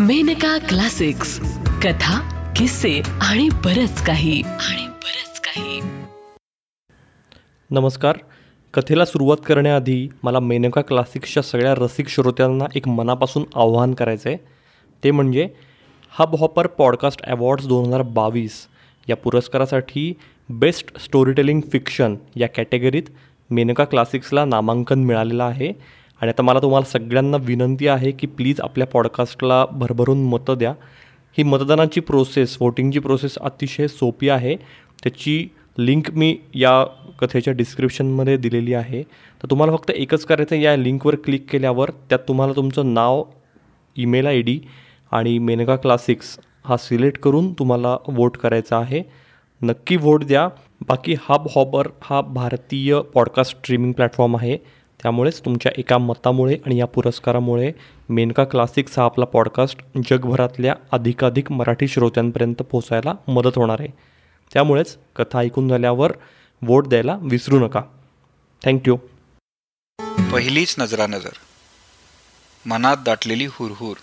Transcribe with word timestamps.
Maneka 0.00 0.58
classics. 0.58 1.40
कथा 1.82 2.20
किस्से 2.56 3.00
आणि 3.20 3.48
बरच 3.48 4.02
काही. 4.02 4.42
आणि 4.42 4.88
बरच 4.88 5.40
काही. 5.40 5.80
नमस्कार. 7.70 8.16
कथेला 8.74 9.04
सुरुवात 9.04 9.36
करण्याआधी 9.46 10.08
मला 10.22 10.40
मेनका 10.40 10.80
क्लासिक्सच्या 10.80 11.42
सगळ्या 11.42 11.74
रसिक 11.74 12.08
श्रोत्यांना 12.08 12.64
एक 12.74 12.88
मनापासून 12.88 13.44
आव्हान 13.54 13.94
करायचं 13.94 14.28
आहे 14.28 14.38
ते 15.04 15.10
म्हणजे 15.10 15.48
हब 16.10 16.36
हॉपर 16.36 16.66
पॉडकास्ट 16.66 17.22
अवॉर्ड्स 17.22 17.66
दोन 17.66 17.86
हजार 17.86 18.02
बावीस 18.02 18.66
या 19.08 19.16
पुरस्कारासाठी 19.16 20.14
बेस्ट 20.48 21.00
स्टोरीटेलिंग 21.00 21.60
फिक्शन 21.72 22.16
या 22.36 22.48
कॅटेगरीत 22.48 23.02
मेनका 23.50 23.84
क्लासिक्सला 23.84 24.44
नामांकन 24.44 24.98
मिळालेलं 24.98 25.44
आहे. 25.44 25.72
आणि 26.20 26.28
आता 26.28 26.42
मला 26.42 26.58
तुम्हाला 26.58 26.90
सगळ्यांना 26.90 27.36
विनंती 27.40 27.88
आहे 27.88 28.10
की 28.10 28.26
प्लीज 28.26 28.60
आपल्या 28.60 28.86
पॉडकास्टला 28.86 29.66
भरभरून 29.66 30.22
मतं 30.22 30.54
द्या. 30.58 30.70
ही 31.38 31.42
मतदानाची 31.42 32.00
प्रोसेस 32.00 32.58
वोटिंगची 32.60 32.98
प्रोसेस 32.98 33.38
अतिशय 33.38 33.86
सोपी 33.86 34.28
आहे. 34.28 34.56
त्याची 35.02 35.48
लिंक 35.78 36.10
मी 36.10 36.38
या 36.54 36.84
कथेच्या 37.20 37.52
डिस्क्रिप्शनमध्ये 37.52 38.36
दिलेली 38.36 38.74
आहे. 38.74 39.02
तर 39.42 39.46
तुम्हाला 39.50 39.76
फक्त 39.76 39.90
एकच 39.90 40.24
करायचं 40.24 40.54
आहे 40.54 40.64
या 40.64 40.76
लिंकवर 40.76 41.14
क्लिक 41.14 41.50
केल्यावर 41.50 41.90
त्यात 41.90 42.18
तुम्हाला 42.18 42.52
तुमचं 42.56 42.94
नाव 42.94 43.24
ईमेल 43.96 44.26
आय 44.26 44.40
डी 44.40 44.60
आणि 45.10 45.38
मेनका 45.38 45.76
क्लासिक्स 45.76 46.38
हा 46.64 46.76
सिलेक्ट 46.76 47.20
करून 47.20 47.52
तुम्हाला 47.52 47.96
वोट 48.08 48.36
करायचा 48.36 48.78
आहे. 48.78 49.02
नक्की 49.62 49.96
वोट 49.96 50.24
द्या. 50.24 50.48
बाकी 50.88 51.14
हब 51.28 51.46
हॉबर 51.54 51.86
हा 52.00 52.20
भारतीय 52.20 53.00
पॉडकास्ट 53.00 53.56
स्ट्रीमिंग 53.56 53.92
प्लॅटफॉर्म 53.92 54.36
आहे. 54.36 54.58
त्यामुळेच 55.02 55.40
तुमच्या 55.44 55.72
एका 55.78 55.98
मतामुळे 55.98 56.56
आणि 56.66 56.78
या 56.78 56.86
पुरस्कारामुळे 56.86 57.72
मेनका 58.08 58.44
क्लासिक्स 58.44 58.98
हा 58.98 59.04
आपला 59.04 59.24
पॉडकास्ट 59.24 59.78
जगभरातल्या 60.10 60.74
अधिकाधिक 60.92 61.52
मराठी 61.52 61.88
श्रोत्यांपर्यंत 61.88 62.54
पोचायला 62.54 63.14
मदत 63.28 63.52
होणार 63.56 63.76
आहे. 63.80 63.88
त्यामुळेच 64.52 64.98
कथा 65.16 65.38
ऐकून 65.38 65.68
झाल्यावर 65.68 66.12
वोट 66.62 66.86
द्यायला 66.86 67.18
विसरू 67.22 67.66
नका. 67.66 67.82
थँक्यू 68.64 68.96
पहिलीच 70.32 70.74
नजरा 70.78 71.06
नजर 71.06 71.32
मनात 72.66 72.96
दाटलेली 73.04 73.46
हुरहुर. 73.46 73.96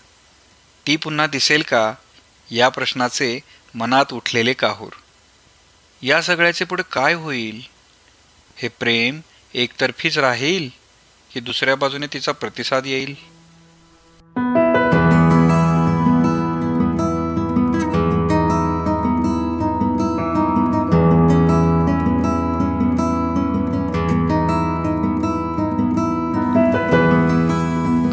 ती 0.87 0.95
पुन्हा 0.95 1.27
दिसेल 1.27 1.61
का? 1.67 1.93
या 2.51 2.69
प्रश्नाचे 2.69 3.39
मनात 3.75 4.13
उठलेले 4.13 4.53
काहूर. 4.53 4.89
या 6.03 6.21
सगळ्याचे 6.21 6.65
पुढे 6.65 6.83
काय 6.91 7.13
होईल? 7.13 7.61
हे 8.57 8.67
प्रेम 8.67 9.19
एकतर्फीच 9.53 10.17
राहील? 10.17 10.82
की 11.33 11.39
दुसऱ्या 11.39 11.75
बाजूने 11.75 12.07
तिचा 12.07 12.31
प्रतिसाद 12.31 12.83
येईल? 12.85 13.13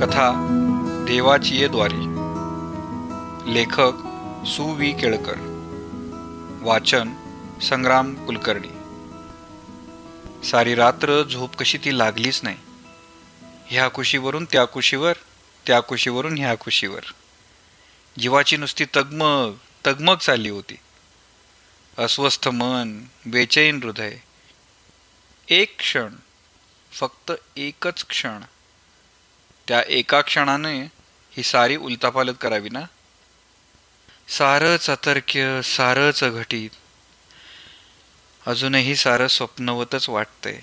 कथा 0.01 0.47
देवाची 1.09 1.69
द्वारे 1.69 1.69
द्वारी. 1.69 2.07
लेखक 3.55 3.93
सु. 4.47 4.63
वी. 4.63 4.93
केळकर. 4.93 5.35
वाचन 6.63 7.09
संग्राम 7.63 8.15
कुलकर्णी. 8.15 8.73
सारी 10.51 10.75
रात्र 10.75 11.23
झोप 11.23 11.57
कशी 11.57 11.79
ती 11.79 11.99
लागलीच 11.99 12.41
नाही. 12.43 12.57
ह्या 13.71 13.89
कुशीवरून 13.89 14.45
त्या 14.45 14.65
कुशीवर 14.65 15.13
त्या 15.67 15.81
कुशीवरून 15.81 16.39
ह्या 16.39 16.55
कुशीवर. 16.55 17.01
जीवाची 18.19 18.57
नुसती 18.57 18.85
तगमग 18.85 19.55
तगमग 19.87 20.17
चालली 20.17 20.49
होती. 20.49 20.75
अस्वस्थ 21.99 22.49
मन 22.49 23.05
बेचैन 23.27 23.83
हृदय. 23.83 24.17
एक 25.49 25.79
क्षण 25.79 26.15
फक्त 26.93 27.33
एकच 27.57 28.05
क्षण. 28.05 28.41
त्या 29.69 29.83
एका 29.89 30.21
क्षणाने 30.21 30.81
ही 31.37 31.43
सारी 31.43 31.77
उलतापालत 31.77 32.35
करावी 32.41 32.69
ना? 32.71 32.83
सारंच 34.29 34.91
अतर्क्य 34.91 35.61
सारंच 35.63 36.25
अघटित 36.25 36.71
अजूनही 38.47 38.97
सारं 38.97 39.29
स्वप्नवतच 39.29 40.09
वाटतंय. 40.09 40.61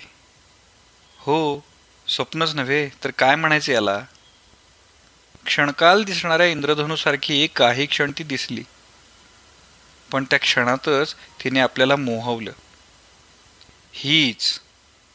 हो 1.18 1.67
स्वप्नच 2.08 2.54
नव्हे 2.54 2.88
तर 3.04 3.10
काय 3.10 3.36
म्हणायचं 3.36 3.72
याला? 3.72 4.04
क्षणकाल 5.46 6.04
दिसणाऱ्या 6.04 6.46
इंद्रधनुसारखी 6.46 7.44
एक 7.44 7.58
काही 7.58 7.86
क्षण 7.86 8.12
ती 8.18 8.24
दिसली. 8.24 8.62
पण 10.12 10.24
त्या 10.24 10.38
क्षणातच 10.38 11.14
तिने 11.14 11.60
आपल्याला 11.60 11.96
मोहवलं. 11.96 12.52
हीच 13.92 14.60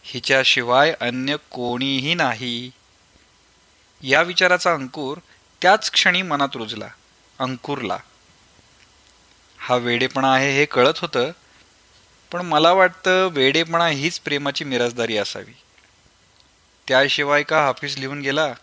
हिच्याशिवाय 0.03 0.93
अन्य 0.99 1.35
कोणीही 1.51 2.13
नाही. 2.13 2.71
या 4.01 4.21
विचाराचा 4.21 4.73
अंकुर 4.73 5.17
त्याच 5.61 5.91
क्षणी 5.91 6.21
मनात 6.21 6.49
रुजला 6.55 6.87
अंकुरला. 7.39 7.97
हा 9.57 9.75
वेडेपणा 9.75 10.33
आहे 10.33 10.51
हे 10.51 10.65
कळत 10.65 10.93
होतं 10.97 11.31
पण 12.31 12.41
मला 12.41 12.71
वाटतं 12.71 13.27
वेडेपणा 13.31 13.87
हीच 13.87 14.19
प्रेमाची 14.19 14.63
मिराजदारी 14.63 15.17
असावी. 15.17 15.53
त्याशिवाय 16.87 17.43
का 17.43 17.65
हाफिज 17.65 17.97
लिहून 17.97 18.21
गेला? 18.21 18.53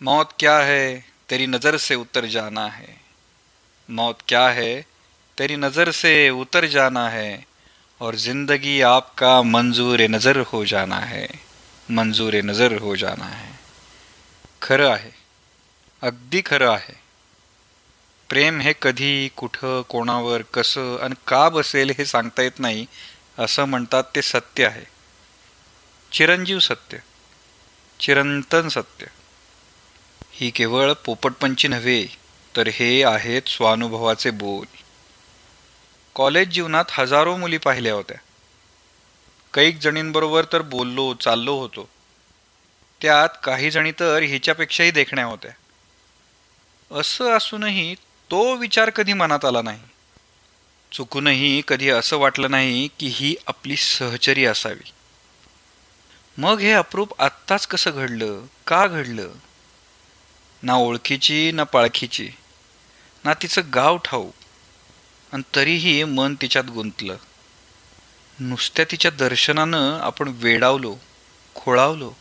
मौत 0.00 0.26
क्या 0.38 0.58
है 0.58 0.98
तेरी 1.30 1.46
नजर 1.46 1.76
से 1.76 1.94
उतर 1.94 2.24
जाना 2.24 2.66
है. 2.66 2.94
मौत 3.88 4.14
क्या 4.28 4.48
है 4.48 4.80
तेरी 5.38 5.56
नजर 5.56 5.90
से 5.90 6.30
उतर 6.30 6.66
जाना 6.66 7.08
है. 7.08 7.36
और 8.00 8.14
जिंदगी 8.14 8.82
आपका 8.82 9.42
मंजूर 9.42 10.00
नजर 10.00 10.42
हो 10.46 10.64
जाना 10.64 10.96
है. 10.96 11.26
मंजूर 11.90 12.34
नजर 12.34 12.72
हो 12.78 12.96
जाना 12.96 13.24
है. 13.24 13.52
खरं 14.62 14.92
आहे 14.92 15.10
अगदी 16.02 16.40
खरं 16.46 16.72
आहे 16.72 16.94
प्रेम 18.28 18.60
हे 18.60 18.72
कधी 18.82 19.28
कुठं 19.36 19.82
कोणावर 19.88 20.42
कसं 20.42 20.98
आणि 21.00 21.14
का 21.26 21.48
बसेल 21.48 21.90
हे 21.90 22.04
सांगता 22.04 22.42
येत 22.42 22.58
नाही 22.58 22.86
असं 23.38 23.64
म्हणतात 23.64 24.04
ते 24.14 24.22
सत्य 24.22 24.66
आहे. 24.66 24.97
चिरंजीव 26.12 26.58
सत्य. 26.58 26.98
चिरंतन 28.00 28.68
सत्य. 28.68 29.06
ही 30.32 30.50
केवळ 30.50 30.92
पोपटपंची 30.92 31.68
नव्हे 31.68 32.06
तर 32.56 32.68
हे 32.68 33.04
आहेत 33.04 33.42
स्वानुभवाचे 33.46 34.30
बोल. 34.30 34.66
कॉलेज 36.14 36.48
जीवनात 36.48 36.84
हजारो 36.90 37.36
मुली 37.36 37.58
पाहिल्या 37.58 37.94
होत्या. 37.94 38.16
कैक 39.54 39.78
जणींबरोबर 39.78 40.44
तर 40.52 40.62
बोललो 40.62 41.14
चाललो 41.14 41.58
होतो. 41.58 41.88
त्यात 43.02 43.28
काही 43.44 43.70
जणी 43.70 43.92
तर 43.92 44.22
हिच्यापेक्षाही 44.22 44.90
देखण्या 44.90 45.24
होत्या. 45.24 45.50
असं 47.00 47.36
असूनही 47.36 47.94
तो 48.30 48.54
विचार 48.54 48.90
कधी 48.90 49.12
मनात 49.12 49.44
आला 49.44 49.62
नाही. 49.62 49.80
चुकूनही 50.92 51.62
कधी 51.68 51.88
असं 51.88 52.16
वाटलं 52.16 52.50
नाही 52.50 52.88
की 52.98 53.06
ही 53.06 53.34
आपली 53.46 53.76
सहचरी 53.76 54.44
असावी. 54.44 54.90
मग 56.38 56.58
हे 56.58 56.72
अप्रूप 56.72 57.22
आत्ताच 57.22 57.66
कसं 57.66 57.90
घडलं? 57.90 58.42
का 58.66 58.86
घडलं? 58.86 59.30
ना 60.62 60.74
ओळखीची 60.74 61.52
ना 61.52 61.64
पाळखीची. 61.64 62.30
ना 63.24 63.34
तिचं 63.34 63.62
गाव 63.74 63.96
ठाऊ 63.96 64.30
आणि 65.32 65.42
तरीही 65.54 66.04
मन 66.04 66.34
तिच्यात 66.34 66.64
गुंतलं. 66.64 67.16
नुसत्या 68.40 68.84
तिच्या 68.90 69.10
दर्शनानं 69.10 69.98
आपण 70.00 70.32
वेडावलो 70.34 70.96
खोळावलो. 71.54 72.12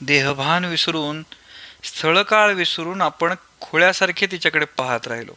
देहभान 0.00 0.64
विसरून 0.64 1.22
स्थळकाळ 1.82 2.52
विसरून 2.52 3.00
आपण 3.00 3.34
खोळ्यासारखे 3.60 4.26
तिच्याकडे 4.26 4.66
पाहत 4.66 5.08
राहिलो. 5.08 5.32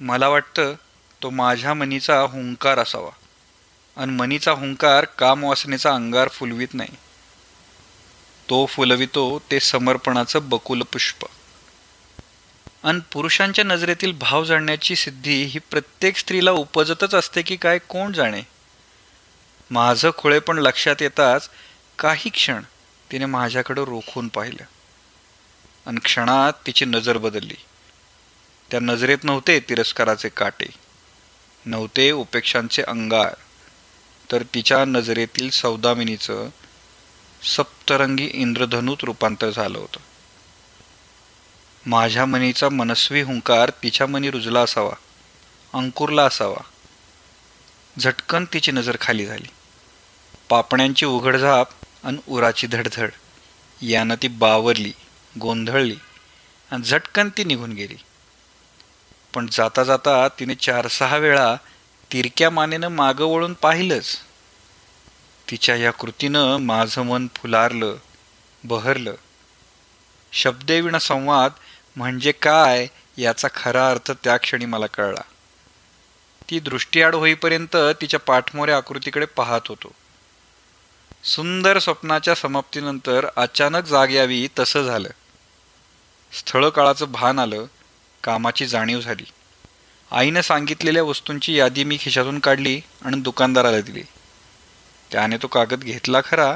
मला 0.00 0.28
वाटतं 0.28 0.74
तो 1.22 1.30
माझ्या 1.30 1.74
मनीचा 1.74 2.20
हुंकार 2.20 2.78
असावा. 2.78 3.10
आणि 3.98 4.12
मनीचा 4.12 4.52
हुंकार 4.52 5.04
कामवासनेचा 5.04 5.94
अंगार 5.94 6.28
फुलवीत 6.28 6.68
नाही. 6.74 6.88
तो 8.50 8.66
फुलवितो 8.66 9.42
ते 9.50 9.60
समर्पणाचं 9.60 10.48
बकुल 10.48 10.82
पुष्प. 10.82 11.26
आणि 12.82 13.00
पुरुषांच्या 13.12 13.64
नजरेतील 13.64 14.12
भाव 14.12 14.44
जाणण्याची 14.44 14.96
सिद्धी 14.96 15.42
ही 15.42 15.58
प्रत्येक 15.58 16.16
स्त्रीला 16.16 16.52
उपजतच 16.52 17.14
असते 17.14 17.42
की 17.42 17.56
काय 17.56 17.78
कोण 17.78 18.12
जाणे? 18.12 18.42
माझं 19.70 20.10
खुळे 20.16 20.38
पण 20.38 20.58
लक्षात 20.58 20.96
येताच 21.00 21.50
काही 21.98 22.30
क्षण 22.30 22.62
तिने 23.12 23.26
माझ्याकडं 23.26 23.84
रोखून 23.84 24.28
पाहिलं. 24.28 24.64
आणि 25.86 26.00
क्षणात 26.00 26.52
तिची 26.66 26.84
नजर 26.84 27.18
बदलली. 27.18 27.56
त्या 28.70 28.80
नजरेत 28.80 29.18
नव्हते 29.22 29.60
तिरस्काराचे 29.60 30.28
काटे. 30.28 30.66
नव्हते 31.66 32.10
उपेक्षांचे 32.10 32.82
अंगार. 32.82 33.34
तर 34.32 34.42
तिच्या 34.42 34.84
नजरेतील 34.84 35.50
सौदामिनीचं 35.50 36.48
सप्तरंगी 37.42 38.30
इंद्रधनुत 38.34 38.96
रूपांतर 39.02 39.50
झालं 39.50 39.78
होतं. 39.78 40.00
माझ्या 41.86 42.26
मनीचा 42.26 42.68
मनस्वी 42.68 43.22
हुंकार 43.22 43.70
तिच्या 43.82 44.06
मनी 44.06 44.30
रुजला 44.30 44.60
असावा 44.60 44.92
अंकुरला 45.72 46.24
असावा. 46.24 46.64
झटकन 48.00 48.44
तिची 48.44 48.72
नजर 48.72 48.96
खाली 49.00 49.26
झाली. 49.26 49.48
पापण्यांची 50.48 51.06
उघडझाप 51.06 51.68
आणि 52.04 52.18
उराची 52.28 52.66
धडधड. 52.66 53.10
यानं 53.82 54.14
ती 54.22 54.28
बावरली 54.28 54.92
गोंधळली 55.40 55.96
आणि 56.70 56.82
झटकन 56.82 57.28
ती 57.28 57.44
निघून 57.44 57.72
गेली. 57.72 57.96
पण 59.34 59.46
जाता 59.52 59.84
जाता 59.84 60.28
तिने 60.28 60.54
चार 60.54 60.88
सहा 60.88 61.16
वेळा 61.16 61.56
तिरक्या 62.12 62.50
मानेनं 62.50 62.88
मागं 62.88 63.24
वळून 63.24 63.52
पाहिलंच. 63.52 64.16
तिच्या 65.50 65.76
या 65.76 65.90
कृतीनं 65.90 66.56
माझं 66.56 67.02
मन 67.02 67.26
फुलारलं 67.36 67.96
बहरलं. 68.64 69.14
शब्देविण 70.32 70.96
संवाद 70.96 71.52
म्हणजे 71.96 72.32
काय 72.32 72.86
याचा 73.16 73.48
खरा 73.54 73.90
अर्थ 73.90 74.10
त्या 74.24 74.36
क्षणी 74.36 74.64
मला 74.64 74.86
कळला. 74.86 75.22
ती 76.50 76.60
दृष्टीआड 76.60 77.14
होईपर्यंत 77.14 77.76
तिच्या 78.00 78.20
पाठमोऱ्या 78.20 78.76
आकृतीकडे 78.76 79.26
पाहत 79.26 79.60
होतो. 79.68 79.92
सुंदर 81.24 81.78
स्वप्नाच्या 81.78 82.34
समाप्तीनंतर 82.34 83.26
अचानक 83.36 83.84
जाग 83.84 84.10
यावी 84.10 84.48
तसं 84.58 84.82
झालं. 84.82 85.08
स्थळ 86.32 86.68
काळाचं 86.68 87.12
भान 87.12 87.38
आलं 87.38 87.64
कामाची 88.24 88.66
जाणीव 88.66 89.00
झाली. 89.00 89.24
आईनं 90.10 90.40
सांगितलेल्या 90.40 91.02
वस्तूंची 91.02 91.54
यादी 91.54 91.84
मी 91.84 91.98
खिशातून 92.00 92.38
काढली 92.38 92.80
आणि 93.04 93.20
दुकानदाराला 93.20 93.80
दिली. 93.80 94.02
त्याने 95.10 95.36
तो 95.36 95.46
कागद 95.46 95.80
घेतला 95.80 96.20
खरा 96.24 96.54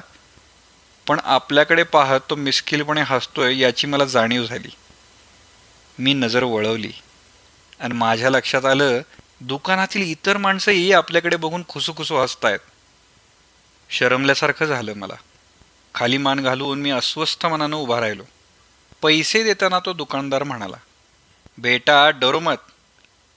पण 1.06 1.20
आपल्याकडे 1.24 1.82
पाहत 1.82 2.20
तो 2.30 2.34
मिस्किलपणे 2.36 3.02
हसतोय 3.06 3.58
याची 3.58 3.86
मला 3.86 4.04
जाणीव 4.04 4.46
झाली. 4.46 4.68
मी 5.98 6.14
नजर 6.14 6.42
वळवली 6.42 6.92
आणि 7.80 7.94
माझ्या 7.94 8.30
लक्षात 8.30 8.64
आलं 8.64 9.00
दुकानातील 9.40 10.02
इतर 10.02 10.36
माणसंही 10.36 10.92
आपल्याकडे 10.92 11.36
बघून 11.36 11.62
खुसूखुसू 11.68 12.16
हसतायत. 12.16 12.58
शरमल्यासारखं 13.90 14.66
झालं 14.66 14.92
मला. 14.94 15.14
खाली 15.94 16.18
मान 16.18 16.40
घालून 16.40 16.80
मी 16.80 16.90
अस्वस्थ 16.90 17.46
मनानं 17.46 17.76
उभा 17.76 18.00
राहिलो. 18.00 18.22
पैसे 19.02 19.42
देताना 19.42 19.78
तो 19.78 19.92
दुकानदार 19.92 20.42
म्हणाला 20.42 20.76
बेटा 21.58 22.10
डरो 22.10 22.40
मत. 22.40 22.56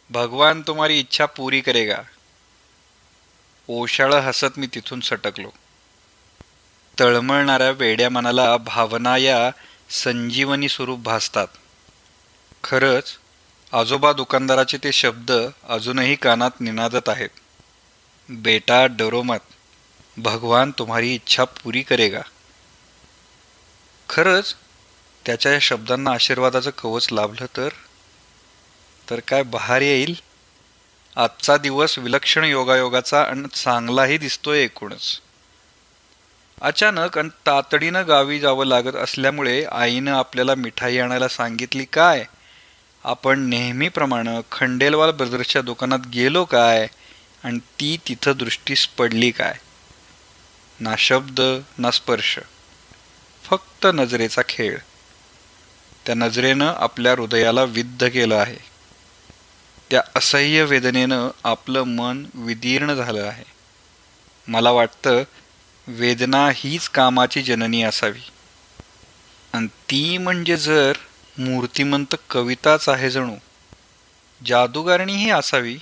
भगवान 0.10 0.62
तुम्हारी 0.62 1.00
इच्छा 1.00 1.26
पूरी 1.26 1.62
करेगा। 1.62 2.02
ओशाळं 3.68 4.20
हसत 4.20 4.58
मी 4.58 4.68
तिथून 4.68 5.00
सटकलो. 5.00 5.50
तळमळणाऱ्या 7.00 7.72
वेड्या 7.72 8.10
मनाला 8.10 8.58
भावना 8.58 9.18
या 9.18 9.52
संजीवनी 9.90 10.70
स्वरूप 10.70 11.00
भासतात. 11.00 11.48
खरंच 12.64 13.18
आजोबा 13.74 14.14
दुकानदाराचे 14.14 14.78
ते 14.78 14.92
शब्द 14.92 15.32
अजूनही 15.64 16.16
कानात 16.16 16.52
निनादत 16.60 17.10
आहेत. 17.10 17.30
बेटा 18.30 18.86
डरो 18.86 19.24
मत 19.24 19.44
भगवान 20.18 20.72
तुम्हारी 20.72 21.16
इच्छा 21.16 21.44
पुरी 21.44 21.82
करेगा. 21.82 22.22
खरंच 24.10 24.56
त्याच्या 25.26 25.54
या 25.54 25.60
शब्दांना 25.60 26.12
आशीर्वादाचं 26.12 26.70
कवच 26.70 27.08
लाभलं 27.12 27.46
तर? 27.58 27.70
तर 29.10 29.20
काय 29.20 29.44
बहार 29.44 29.82
येईल? 29.82 30.16
आजचा 31.16 31.58
दिवस 31.58 32.00
विलक्षण 32.00 32.44
योगायोगाचा 32.44 33.22
आणि 33.24 33.44
चांगलाही 33.54 34.18
दिसतोय 34.18 34.60
एकूणच. 34.60 35.22
अचानक 36.62 37.18
आणि 37.18 37.30
तातडीनं 37.30 38.08
गावी 38.08 38.40
जावं 38.40 38.66
लागत 38.66 38.96
असल्यामुळे 38.96 39.66
आईनं 39.66 40.12
आपल्याला 40.12 40.56
मिठाई 40.56 40.98
आणायला 40.98 41.28
सांगितली 41.28 41.86
काय? 41.86 42.26
आपण 43.04 43.40
नेहमीप्रमाणे 43.40 44.42
खंडेलवाल 44.52 45.12
ब्रदर्सच्या 45.12 45.62
दुकानात 45.62 46.08
गेलो 46.14 46.46
काय? 46.46 46.88
आणि 47.44 47.58
ती 47.58 47.98
तिथं 48.08 48.34
दृष्टीस 48.38 48.88
पडली 48.88 49.32
काय? 49.32 49.54
ना 50.80 50.96
शब्द 50.98 51.42
ना 51.78 51.92
स्पर्श. 51.92 52.40
फक्त 53.44 53.88
नजरेचा 53.94 54.42
खेळ. 54.50 54.78
त्या 56.06 56.16
नजरेनं 56.16 56.74
आपल्या 56.78 57.12
हृदयाला 57.12 57.64
विद्ध 57.64 58.08
केलं 58.08 58.36
आहे. 58.36 58.75
त्या 59.92 60.02
असह्य 60.16 60.64
वेदनेनं 60.64 61.30
आपलं 61.44 61.84
मन 61.84 62.26
विदीर्ण 62.34 62.94
झालं 62.94 63.22
आहे. 63.22 63.44
मला 64.48 64.72
वाटतं 64.72 65.24
वेदना 65.88 66.50
हीच 66.56 66.90
कामाची 66.90 67.42
जननी 67.42 67.84
असावी. 67.84 68.22
आणि 69.54 69.68
ती 69.68 70.18
म्हणजे 70.18 70.58
जर 70.58 70.94
मूर्तिमंत 71.38 72.16
कविताच 72.30 72.90
आहे 72.90 73.10
जणू 73.10 73.36
जादूगारणीही 74.46 75.30
असावी. 75.30 75.78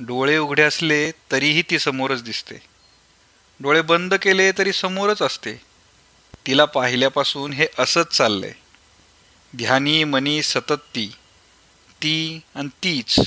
डोळे 0.00 0.38
उघडे 0.38 0.62
असले 0.62 1.10
तरीही 1.10 1.62
ती 1.62 1.78
समोरच 1.78 2.22
दिसते. 2.22 2.54
डोळे 3.60 3.82
बंद 3.82 4.14
केले 4.14 4.52
तरी 4.52 4.72
समोरच 4.72 5.22
असते. 5.22 5.60
तिला 6.46 6.64
पाहिल्यापासून 6.64 7.52
हे 7.52 7.66
असंच 7.78 8.06
चाललंय. 8.06 8.52
ध्यानी 9.56 10.04
मनी 10.04 10.42
सतत 10.42 10.72
ती. 10.72 11.12
ती 12.02 12.40
आणि 12.54 12.68
तीच. 12.68 13.20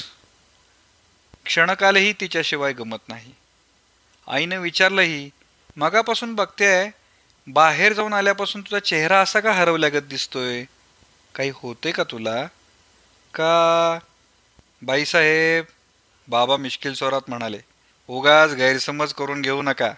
क्षणकालही 1.46 2.14
तिच्याशिवाय 2.14 2.74
गमत 2.74 2.98
नाही. 3.08 3.32
आईनं 4.28 4.60
विचारलंही 4.60 5.30
मगापासून 5.78 6.36
बघतेय 6.36 6.90
बाहेर 7.48 7.94
जाऊन 7.94 8.14
आल्यापासून 8.14 8.62
तुझा 8.62 8.80
चेहरा 8.80 9.22
असा 9.22 9.40
का 9.40 9.52
हरवल्यागत 9.52 10.04
दिसतोय? 10.04 10.64
काही 11.36 11.52
होते 11.56 11.92
का 11.92 12.04
तुला? 12.04 12.46
का? 13.34 14.00
बाईसाहेब 14.82 15.66
बाबा 16.28 16.58
मिश्किल 16.58 16.94
स्वरात 16.94 17.22
म्हणाले 17.28 17.60
उगाच 18.08 18.52
गैरसमज 18.52 19.14
करून 19.14 19.42
घेऊ 19.42 19.62
नका. 19.62 19.92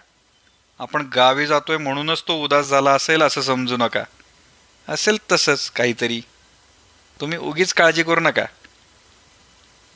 आपण 0.78 1.08
गावी 1.14 1.46
जातोय 1.46 1.76
म्हणूनच 1.76 2.22
तो 2.28 2.34
उदास 2.44 2.66
झाला 2.66 2.90
असेल 2.92 3.22
असं 3.22 3.40
समजू 3.40 3.76
नका. 3.76 4.04
असेल 4.88 5.18
तसंच 5.32 5.70
काहीतरी. 5.70 6.22
तुम्ही 7.20 7.38
उगीच 7.38 7.74
काळजी 7.74 8.02
करू 8.02 8.20
नका. 8.20 8.44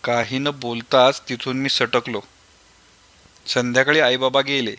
काही 0.07 0.39
न 0.39 0.49
बोलताच 0.55 1.23
तिथून 1.29 1.57
मी 1.57 1.69
सटकलो. 1.69 2.21
संध्याकाळी 3.47 4.01
आईबाबा 4.01 4.41
गेले. 4.41 4.75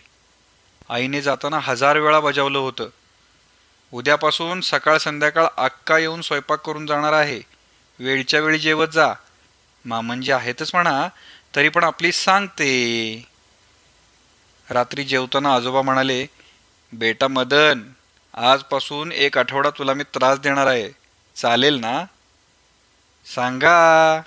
आईने 0.90 1.22
जाताना 1.22 1.60
हजार 1.60 1.98
वेळा 1.98 2.20
बजावलं 2.20 2.58
होतं. 2.58 2.90
उद्यापासून 3.92 4.62
सकाळ 4.62 4.98
संध्याकाळ 4.98 5.46
अक्का 5.58 5.98
येऊन 5.98 6.22
स्वयंपाक 6.22 6.62
करून 6.62 6.86
जाणार 6.86 7.14
आहे. 7.14 7.42
वेळच्या 8.00 8.40
वेळी 8.40 8.60
जेवत 8.60 8.88
जा. 8.88 9.14
मामंजी 9.86 10.32
आहेतच 10.32 10.72
म्हणा 10.74 11.08
तरी 11.56 11.70
पण 11.70 11.84
आपली 11.84 12.12
सांगते. 12.12 13.26
रात्री 14.70 15.04
जेवताना 15.04 15.56
आजोबा 15.56 15.82
म्हणाले 15.82 16.28
बेटा 16.94 17.28
मदन 17.28 17.84
आजपासून 18.34 19.12
एक 19.12 19.38
आठवडा 19.38 19.70
तुला 19.70 19.94
मी 19.94 20.04
त्रास 20.04 20.40
देणार 20.40 20.68
आहे. 20.68 20.90
चालेल 21.36 21.76
ना? 21.76 22.06
सांगा. 23.36 24.22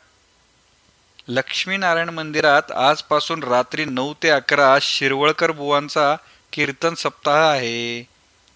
लक्ष्मीनारायण 1.29 2.09
मंदिरात 2.09 2.73
आजपासून 2.73 3.43
रात्री 3.43 3.85
नऊ 3.85 4.15
ते 4.23 4.29
अकरा 4.29 4.79
शिरवळकर 4.83 5.51
बुवांचा 5.51 6.17
कीर्तन 6.53 6.95
सप्ताह 6.95 7.51
आहे. 7.51 8.03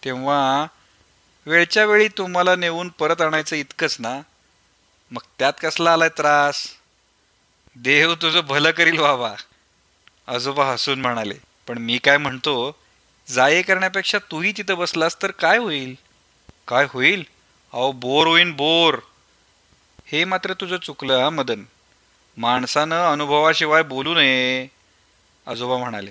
तेव्हा 0.04 0.66
वेळच्या 1.46 1.84
वेळी 1.84 2.08
तुम्हाला 2.08 2.56
नेऊन 2.56 2.88
परत 2.88 3.20
आणायचं 3.20 3.56
इतकंच 3.56 3.96
ना? 4.00 4.20
मग 5.10 5.22
त्यात 5.38 5.52
कसला 5.62 5.92
आलाय 5.92 6.08
त्रास? 6.08 6.68
देव 7.76 8.14
तुझं 8.14 8.40
भलं 8.40 8.70
करील 8.70 8.98
व्हावा 8.98 9.34
आजोबा 10.26 10.64
हसून 10.64 11.00
म्हणाले 11.00 11.34
पण 11.66 11.78
मी 11.78 11.98
काय 11.98 12.18
म्हणतो 12.18 12.76
जाये 13.28 13.62
करण्यापेक्षा 13.62 14.18
तूही 14.18 14.52
तिथं 14.52 14.74
बसलास 14.74 15.22
तर 15.22 15.30
काय 15.30 15.58
होईल? 15.58 15.94
काय 16.68 16.86
होईल? 16.90 17.24
अहो 17.72 17.92
बोर 17.92 18.26
होईन 18.26 18.52
बोर. 18.52 18.98
हे 20.06 20.24
मात्र 20.24 20.52
तुझं 20.52 20.76
चुकलं 20.76 21.22
हा 21.22 21.30
मदन. 21.30 21.62
माणसानं 22.36 23.12
अनुभवाशिवाय 23.12 23.82
बोलू 23.82 24.14
नये 24.14 24.68
आजोबा 25.46 25.76
म्हणाले. 25.76 26.10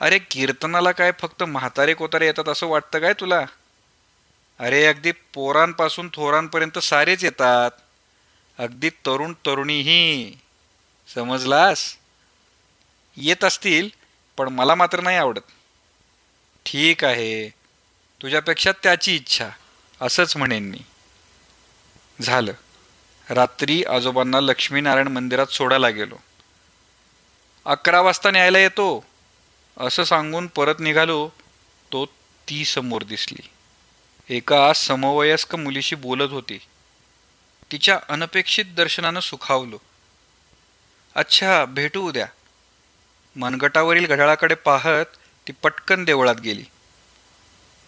अरे 0.00 0.18
कीर्तनाला 0.18 0.92
काय 0.92 1.12
फक्त 1.20 1.42
म्हातारे 1.42 1.94
कोतारे 1.94 2.26
येतात 2.26 2.48
असं 2.48 2.66
वाटतं 2.66 2.98
काय 2.98 3.12
तुला? 3.12 3.46
अरे 4.58 4.86
अगदी 4.86 5.12
पोरांपासून 5.12 6.08
थोरांपर्यंत 6.14 6.78
सारेच 6.78 7.24
येतात. 7.24 7.70
अगदी 8.58 8.90
तरुण 8.90 9.32
तरुणीही. 9.32 10.36
समजलास? 11.14 11.96
येत 13.16 13.44
असतील 13.44 13.88
पण 14.36 14.48
मला 14.48 14.74
मात्र 14.74 15.00
नाही 15.00 15.16
आवडत. 15.16 15.40
ठीक 16.66 17.04
आहे 17.04 17.48
तुझ्यापेक्षा 18.22 18.72
त्याची 18.82 19.16
इच्छा 19.16 19.48
असंच 20.00 20.36
म्हणेन 20.36 20.70
मी. 20.70 20.78
झालं. 22.22 22.52
रात्री 23.30 23.84
आजोबांना 23.84 24.40
लक्ष्मीनारायण 24.40 25.08
मंदिरात 25.08 25.46
सोडायला 25.46 25.88
गेलो. 25.88 26.16
अकरा 27.64 28.00
वाजता 28.00 28.30
न्यायला 28.30 28.58
येतो. 28.58 29.04
असं 29.76 30.04
सांगून 30.04 30.46
परत 30.46 30.74
निघालो 30.80 31.28
तो 31.92 32.06
ती 32.48 32.64
समोर 32.64 33.02
दिसली. 33.02 33.48
एका 34.36 34.72
समवयस्क 34.72 35.54
मुलीशी 35.54 35.96
बोलत 35.96 36.32
होती. 36.32 36.58
तिच्या 37.72 37.98
अनपेक्षित 38.08 38.64
दर्शनानं 38.76 39.20
सुखावलो. 39.20 39.78
अच्छा 41.14 41.64
भेटू 41.64 42.08
उद्या. 42.08 42.26
मनगटावरील 43.36 44.06
घड्याळाकडे 44.06 44.54
पाहत 44.54 45.04
ती 45.46 45.52
पटकन 45.52 46.04
देवळात 46.04 46.40
गेली. 46.40 46.64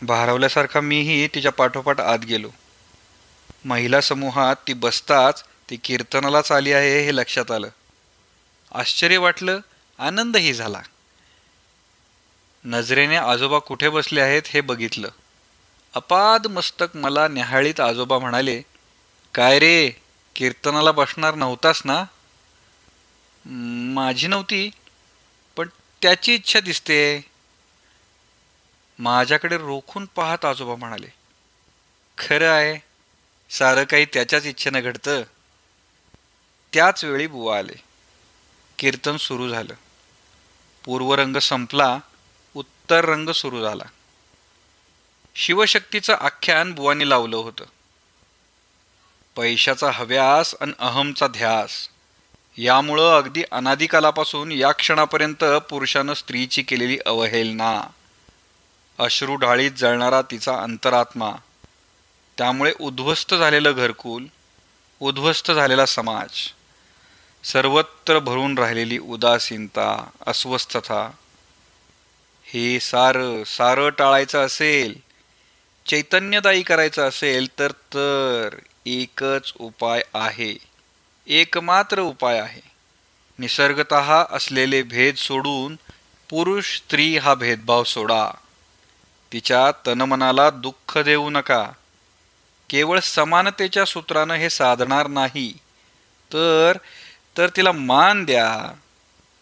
भारवल्यासारखा 0.03 0.81
मीही 0.81 1.29
तिच्या 1.29 1.53
पाठोपाठ 1.53 2.01
आत 2.01 2.19
गेलो. 2.19 2.49
महिला 3.65 4.01
समूहात 4.01 4.57
ती 4.67 4.73
बसताच 4.73 5.45
ती 5.71 5.77
कीर्तनालाच 5.77 6.53
आली 6.53 6.73
आहे 6.73 7.03
हे 7.03 7.17
लक्षात 7.17 7.51
आलं. 7.51 7.69
आश्चर्य 8.73 9.17
वाटलं 9.17 9.61
आनंदही 9.99 10.55
झाला. 10.55 10.83
नजरेने 12.65 13.17
आजोबा 13.17 13.59
कुठे 13.59 13.89
बसले 13.89 14.21
आहेत 14.21 14.43
हे 14.47 14.61
बघितलं. 14.61 15.09
अपाद 15.95 16.47
मस्तक 16.47 16.97
मला 16.97 17.29
न्याहाळीत 17.29 17.81
आजोबा 17.81 18.19
म्हणाले 18.19 18.63
काय 19.35 19.59
रे 19.59 19.91
कीर्तनाला 20.37 20.93
बसणार 20.93 21.35
नव्हतास 21.35 21.83
ना? 21.85 22.05
माझी 23.95 24.27
नव्हती 24.27 24.71
पण 25.57 25.69
त्याची 26.03 26.35
इच्छा 26.35 26.61
दिसते. 26.61 27.25
माझ्याकडे 28.99 29.59
रोखून 29.59 30.07
पाहत 30.07 30.45
आजोबा 30.45 30.75
म्हणाले. 30.75 31.09
खरं 32.19 32.51
आहे 32.51 32.88
सारं 33.51 33.85
काही 33.85 34.05
त्याच्याच 34.05 34.47
इच्छेनं 34.47 34.81
घडतं. 34.81 35.23
त्याच 36.75 37.05
वेळी 37.05 37.27
बुवा 37.27 37.59
आले. 37.59 37.73
कीर्तन 38.79 39.17
सुरू 39.17 39.49
झालं. 39.49 39.75
पूर्वरंग 40.85 41.37
संपला 41.37 41.99
उत्तर 42.55 43.05
रंग 43.05 43.29
सुरू 43.29 43.63
झाला. 43.63 43.85
शिवशक्तीचं 45.35 46.13
आख्यान 46.13 46.73
बुवानी 46.73 47.09
लावलं 47.09 47.37
होतं. 47.37 47.65
पैशाचा 49.37 49.91
हव्यास 49.91 50.55
आणि 50.61 50.73
अहमचा 50.79 51.27
ध्यास. 51.27 51.89
यामुळं 52.57 53.17
अगदी 53.17 53.43
अनादिकालापासून 53.53 54.53
या 54.53 54.73
क्षणापर्यंत 54.73 55.45
पुरुषानं 55.45 56.15
स्त्रीची 56.15 56.63
केलेली 56.63 56.99
अवहेलना. 57.07 57.91
अश्रू 58.99 59.35
ढाळीत 59.35 59.73
जळणारा 59.73 60.23
तिचा 60.23 60.57
अंतरात्मा. 60.57 61.31
त्यामुळे 62.39 62.73
उद्ध्वस्त 62.81 63.35
झालेलं 63.35 63.73
घरकुल 63.73 64.27
उद्ध्वस्त 65.01 65.51
झालेला 65.51 65.87
समाज 65.87 66.29
सर्वत्र 67.45 68.19
भरून 68.19 68.59
राहिलेली 68.59 68.99
उदासीनता 68.99 70.11
अस्वस्थता 70.27 71.11
हे 72.45 72.81
सारं 72.81 73.45
सारं 73.45 73.89
टाळायचं 73.89 74.47
असेल 74.47 75.09
चैतन्यदायी 75.87 76.63
करायचं 76.63 77.09
असेल 77.09 77.59
तर 77.59 77.71
तर 77.71 78.49
एकच 78.87 79.53
उपाय 79.59 80.03
आहे. 80.15 80.59
एकमात्र 81.27 82.01
उपाय 82.01 82.39
आहे. 82.39 82.61
निसर्गत 83.39 83.93
असलेले 84.31 84.83
भेद 84.83 85.17
सोडून 85.17 85.77
पुरुष 86.31 86.77
स्त्री 86.77 87.17
हा 87.17 87.35
भेदभाव 87.35 87.85
सोडा. 87.85 88.31
तिच्या 89.33 89.71
तनमनाला 89.87 90.51
दुःख 90.51 90.99
देऊ 90.99 91.31
नका. 91.31 91.71
केवळ 92.71 93.01
समानतेच्या 93.01 93.85
सूत्रानं 93.85 94.35
हे 94.35 94.51
साधणार 94.51 95.07
नाही 95.07 95.59
तर 96.33 96.77
तर 97.39 97.47
तिला 97.57 97.73
मान 97.73 98.25
द्या 98.25 98.75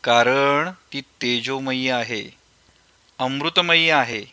कारण 0.05 0.71
ती 0.93 1.01
तेजोमयी 1.01 1.89
आहे 1.89 2.37
अमृतमयी 3.19 3.91
आहे. 3.91 4.25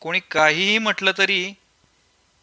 कोणी 0.00 0.20
काहीही 0.30 0.78
म्हटलं 0.78 1.12
तरी 1.18 1.52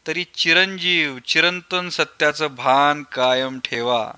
तरी 0.08 0.24
चिरंजीव 0.24 1.20
चिरंतन 1.20 1.90
सत्याचं 1.90 2.48
भान 2.48 3.04
कायम 3.04 3.60
ठेवा. 3.60 4.12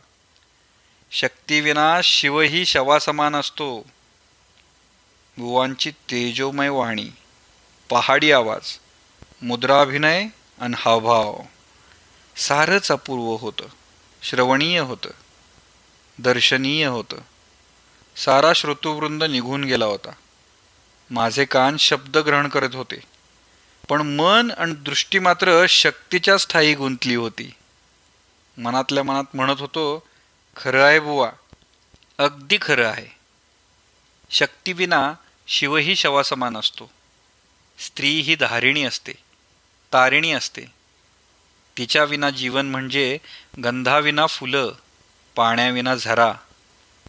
शक्तीविना 1.12 2.00
शिवही 2.04 2.66
शवासमान 2.66 3.36
असतो. 3.36 3.86
बुवांची 5.38 5.92
तेजोमय 5.92 6.70
वाणी 6.70 7.10
पहाडी 7.90 8.32
आवाज 8.32 8.80
मुद्राभिनय 9.42 10.28
आणि 10.62 10.74
हावभाव. 10.78 11.42
सारंच 12.36 12.92
अपूर्व 12.92 13.46
होतं. 13.46 13.66
श्रवणीय 14.22 14.80
होतं. 14.80 15.10
दर्शनीय 16.20 16.86
होतं. 16.86 17.18
सारा 18.16 18.54
श्रोतृवृंद 18.54 19.24
निघून 19.24 19.64
गेला 19.64 19.86
होता. 19.86 20.10
माझे 21.10 21.46
कान 21.46 21.78
शब्द 21.78 22.18
ग्रहण 22.18 22.48
करत 22.48 22.76
होते. 22.76 23.00
पण 23.90 24.02
मन 24.02 24.52
आणि 24.58 24.74
दृष्टी 24.74 25.20
मात्र 25.20 25.66
शक्तीच्या 25.70 26.38
स्थायी 26.38 26.76
गुंतली 26.76 27.16
होती. 27.16 27.54
मनातल्या 28.58 29.04
मनात 29.04 29.24
म्हणत 29.34 29.60
होतो 29.60 30.08
खरं 30.56 30.84
आहे 30.84 31.00
बुवा. 31.00 31.32
अगदी 32.18 32.58
खरं 32.62 32.88
आहे. 32.88 33.08
शक्तीविना 34.30 35.14
शिवही 35.48 35.96
शवासमान 35.96 36.58
असतो. 36.58 36.92
स्त्री 37.80 38.20
ही 38.20 38.36
धारिणी 38.36 38.84
असते. 38.84 39.25
तारिणी 39.94 40.32
असते. 40.32 40.62
तिच्या 41.78 42.04
विना 42.04 42.30
जीवन 42.30 42.66
म्हणजे 42.66 43.18
गंधाविना 43.64 44.28
फुलं 44.28 44.74
पाण्याविना 45.36 45.96
झरा. 45.96 46.34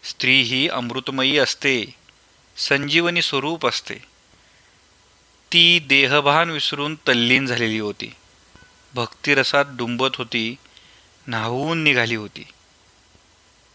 स्त्री 0.05 0.43
ही 0.43 0.69
अमृतमयी 0.69 1.39
असते 1.39 1.95
संजीवनी 2.57 3.23
स्वरूप 3.23 3.67
असते. 3.67 3.95
ती 5.53 5.79
देहभान 5.79 6.51
विसरून 6.51 6.95
तल्लीन 6.95 7.47
झालेली 7.47 7.79
होती. 7.79 8.15
भक्तिरसात 8.95 9.65
डुंबत 9.69 10.17
होती 10.17 10.57
न्हावून 11.27 11.85
निघाली 11.85 12.17
होती. 12.17 12.45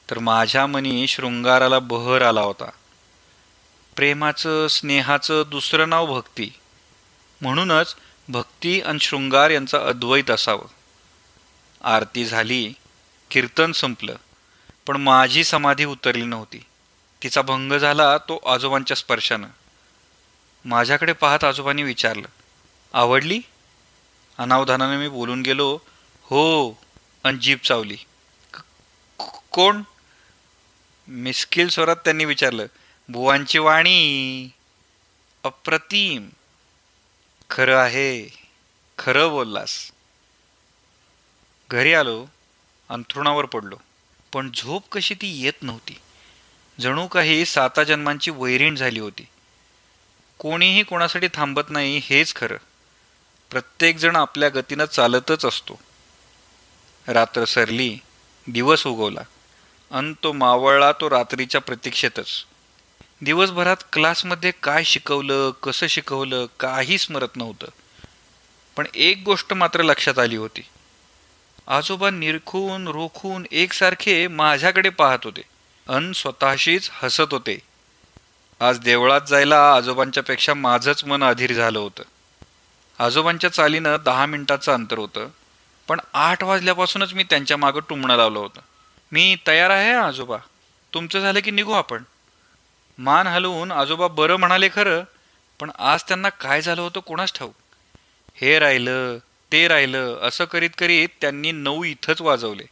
तर 0.10 0.20
माझ्या 0.20 0.68
मनी 0.68 1.08
शृंगाराला 1.08 1.80
बहर 1.80 2.22
आला 2.22 2.42
होता. 2.42 2.70
प्रेमाचं 3.96 4.68
स्नेहाचं 4.68 5.44
दुसरं 5.48 5.90
नाव 5.90 6.06
भक्ती. 6.06 6.50
म्हणूनच 7.42 7.96
भक्ती 8.32 8.82
आणि 8.82 9.00
शृंगार 9.00 9.50
यांचा 9.50 9.78
अद्वैत 9.86 10.32
असावं. 10.32 10.68
आरती 11.84 12.26
झाली 12.26 12.74
कीर्तन 13.32 13.72
संपलं 13.72 14.16
पण 14.88 14.98
माझी 14.98 15.44
समाधी 15.44 15.86
उतरली 15.86 16.24
नव्हती. 16.24 16.66
तिचा 17.24 17.42
भंग 17.42 17.74
झाला 17.74 18.18
तो 18.18 18.38
आजोबांच्या 18.38 18.98
स्पर्शानं. 18.98 19.48
माझ्याकडे 20.66 21.14
पाहत 21.14 21.44
आजोबांनी 21.44 21.84
विचारलं 21.84 22.28
आवडली? 22.94 23.40
अनावधानाने 24.38 24.98
मी 24.98 25.08
बोलून 25.08 25.42
गेलो 25.42 25.80
हो 26.24 26.72
अन 27.24 27.38
चावली. 27.64 27.98
कोण? 29.52 29.82
मिस्किल 31.08 31.68
स्वरात 31.68 31.96
त्यांनी 31.96 32.26
विचारलं 32.26 32.66
बुवांची 33.10 33.60
वाणी. 33.60 34.50
अप्रतिम. 35.44 36.30
खरं 37.52 37.78
आहे 37.78 38.38
खरं 38.98 39.30
बोललास. 39.30 39.92
घरी 41.72 41.94
आलो 41.94 42.26
अंथरुणावर 42.90 43.46
पडलो. 43.46 43.76
पण 44.34 44.52
झोप 44.52 44.84
कशी 44.92 45.14
ती 45.14 45.44
येत 45.44 45.54
नव्हती. 45.62 46.00
जणू 46.80 47.08
काही 47.08 47.46
साता 47.46 47.84
जन्मांची 47.84 48.32
वैरीण 48.32 48.76
झाली 48.76 49.00
होती. 49.00 49.28
कोणीही 50.38 50.84
कोणासाठी 50.84 51.28
थांबत 51.34 51.62
नाही 51.70 52.02
हेच 52.04 52.36
खरं. 52.36 52.58
प्रत्येकजण 53.52 54.16
आपल्या 54.16 54.50
गतीनं 54.50 54.86
चालतच 54.86 55.46
असतो. 55.46 55.80
रात्र 57.08 57.46
सरली 57.46 57.98
दिवस 58.48 58.88
उगवला. 58.88 59.22
अन 59.92 60.14
तो 60.24 60.32
मावळला 60.32 60.92
तो 60.92 61.10
रात्रीच्या 61.10 61.62
प्रतीक्षेतच. 61.62 62.46
दिवसभरात 63.24 63.78
क्लासमध्ये 63.94 64.52
काय 64.64 64.84
शिकवलं 64.84 65.52
कसं 65.64 65.88
शिकवलं 65.88 66.46
काही 66.60 66.98
स्मरत 66.98 67.36
नव्हतं. 67.36 67.68
पण 68.78 68.86
एक 68.94 69.22
गोष्ट 69.26 69.54
मात्र 69.54 69.82
लक्षात 69.82 70.20
आली 70.20 70.36
होती. 70.36 70.62
आजोबा 71.68 72.10
निरखून 72.10 72.88
रोखून 72.88 73.46
एकसारखे 73.52 74.28
माझ्याकडे 74.28 74.90
पाहत 74.90 75.20
होते 75.24 75.42
अन 75.88 76.12
स्वतःशीच 76.12 76.90
हसत 76.94 77.32
होते. 77.32 77.60
आज 78.60 78.80
देवळात 78.80 79.22
जायला 79.28 79.74
आजोबांच्या 79.74 80.24
पेक्षा 80.24 80.54
माझंच 80.54 81.04
मन 81.06 81.24
अधीर 81.24 81.54
झालं 81.54 81.80
होतं. 81.80 82.04
आजोबांच्या 83.00 83.54
चालीनं 83.54 83.98
दहा 84.06 84.26
मिनिटाचं 84.26 84.74
अंतर 84.74 84.98
होतं 84.98 85.28
पण 85.88 86.00
आठ 86.14 86.44
वाजल्यापासूनच 86.44 87.14
मी 87.14 87.24
त्यांच्या 87.24 87.58
मागं 87.58 87.80
टुमणं 87.90 88.18
लावलं 88.18 88.40
होतं. 88.40 88.62
मी 89.12 89.36
तयार 89.48 89.70
आहे 89.70 89.92
आजोबा. 89.92 90.38
तुमचं 90.94 91.20
झालं 91.20 91.40
की 91.40 91.52
निघू 91.52 91.72
आपण? 91.72 92.04
मान 92.98 93.28
हलवून 93.28 93.72
आजोबा 93.72 94.08
बरं 94.08 94.36
म्हणाले 94.36 94.70
खरं 94.70 95.04
पण 95.60 95.72
आज 95.80 96.04
त्यांना 96.04 96.30
काय 96.30 96.62
झालं 96.62 96.82
होतं 96.82 97.00
कोणाच 97.00 97.34
ठाऊक? 97.34 97.54
हे 98.36 98.60
राहिलं 98.60 99.18
ते 99.52 99.68
राहिलं 99.68 100.20
असं 100.22 100.46
करीत 100.46 100.70
करीत 100.78 101.10
त्यांनी 101.22 101.52
नऊ 101.52 101.84
इथंच 101.84 102.22
वाजवले. 102.22 102.64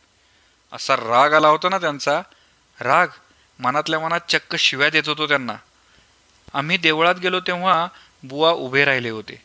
असा 0.73 0.95
राग 0.95 1.33
आला 1.33 1.47
होता 1.47 1.69
ना 1.69 1.77
त्यांचा? 1.77 2.21
राग 2.79 3.07
मनातल्या 3.59 3.99
मनात 3.99 4.19
चक्क 4.29 4.55
शिव्या 4.55 4.89
देत 4.89 5.03
होतो 5.07 5.27
त्यांना. 5.27 5.55
आम्ही 6.53 6.77
देवळात 6.77 7.15
गेलो 7.15 7.39
तेव्हा 7.39 7.87
बुवा 8.23 8.51
उभे 8.51 8.85
राहिले 8.85 9.09
होते. 9.09 9.41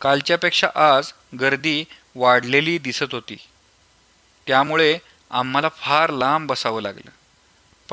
कालच्यापेक्षा 0.00 0.68
आज 0.74 1.12
गर्दी 1.40 1.84
वाढलेली 2.14 2.78
दिसत 2.78 3.12
होती. 3.12 3.36
त्यामुळे 4.46 4.98
आम्हाला 5.30 5.68
फार 5.68 6.10
लांब 6.10 6.50
बसावं 6.50 6.82
लागलं. 6.82 7.10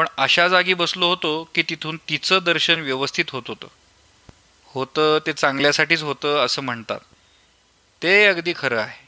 पण 0.02 0.08
अशा 0.18 0.48
जागी 0.48 0.74
बसलो 0.74 1.08
होतो 1.08 1.50
की 1.56 1.64
तिथून 1.70 1.98
तिचं 1.98 2.40
दर्शन 2.44 2.80
व्यवस्थित 2.80 3.26
होत 3.30 3.44
होतं. 3.48 3.68
होतं 4.66 5.20
ते 5.26 5.34
चांगल्यासाठीच 5.34 6.02
होतं 6.02 6.46
असं 6.46 6.62
म्हणतात. 6.62 7.00
ते 8.04 8.26
अगदी 8.26 8.54
खरं 8.56 8.80
आहे. 8.80 9.08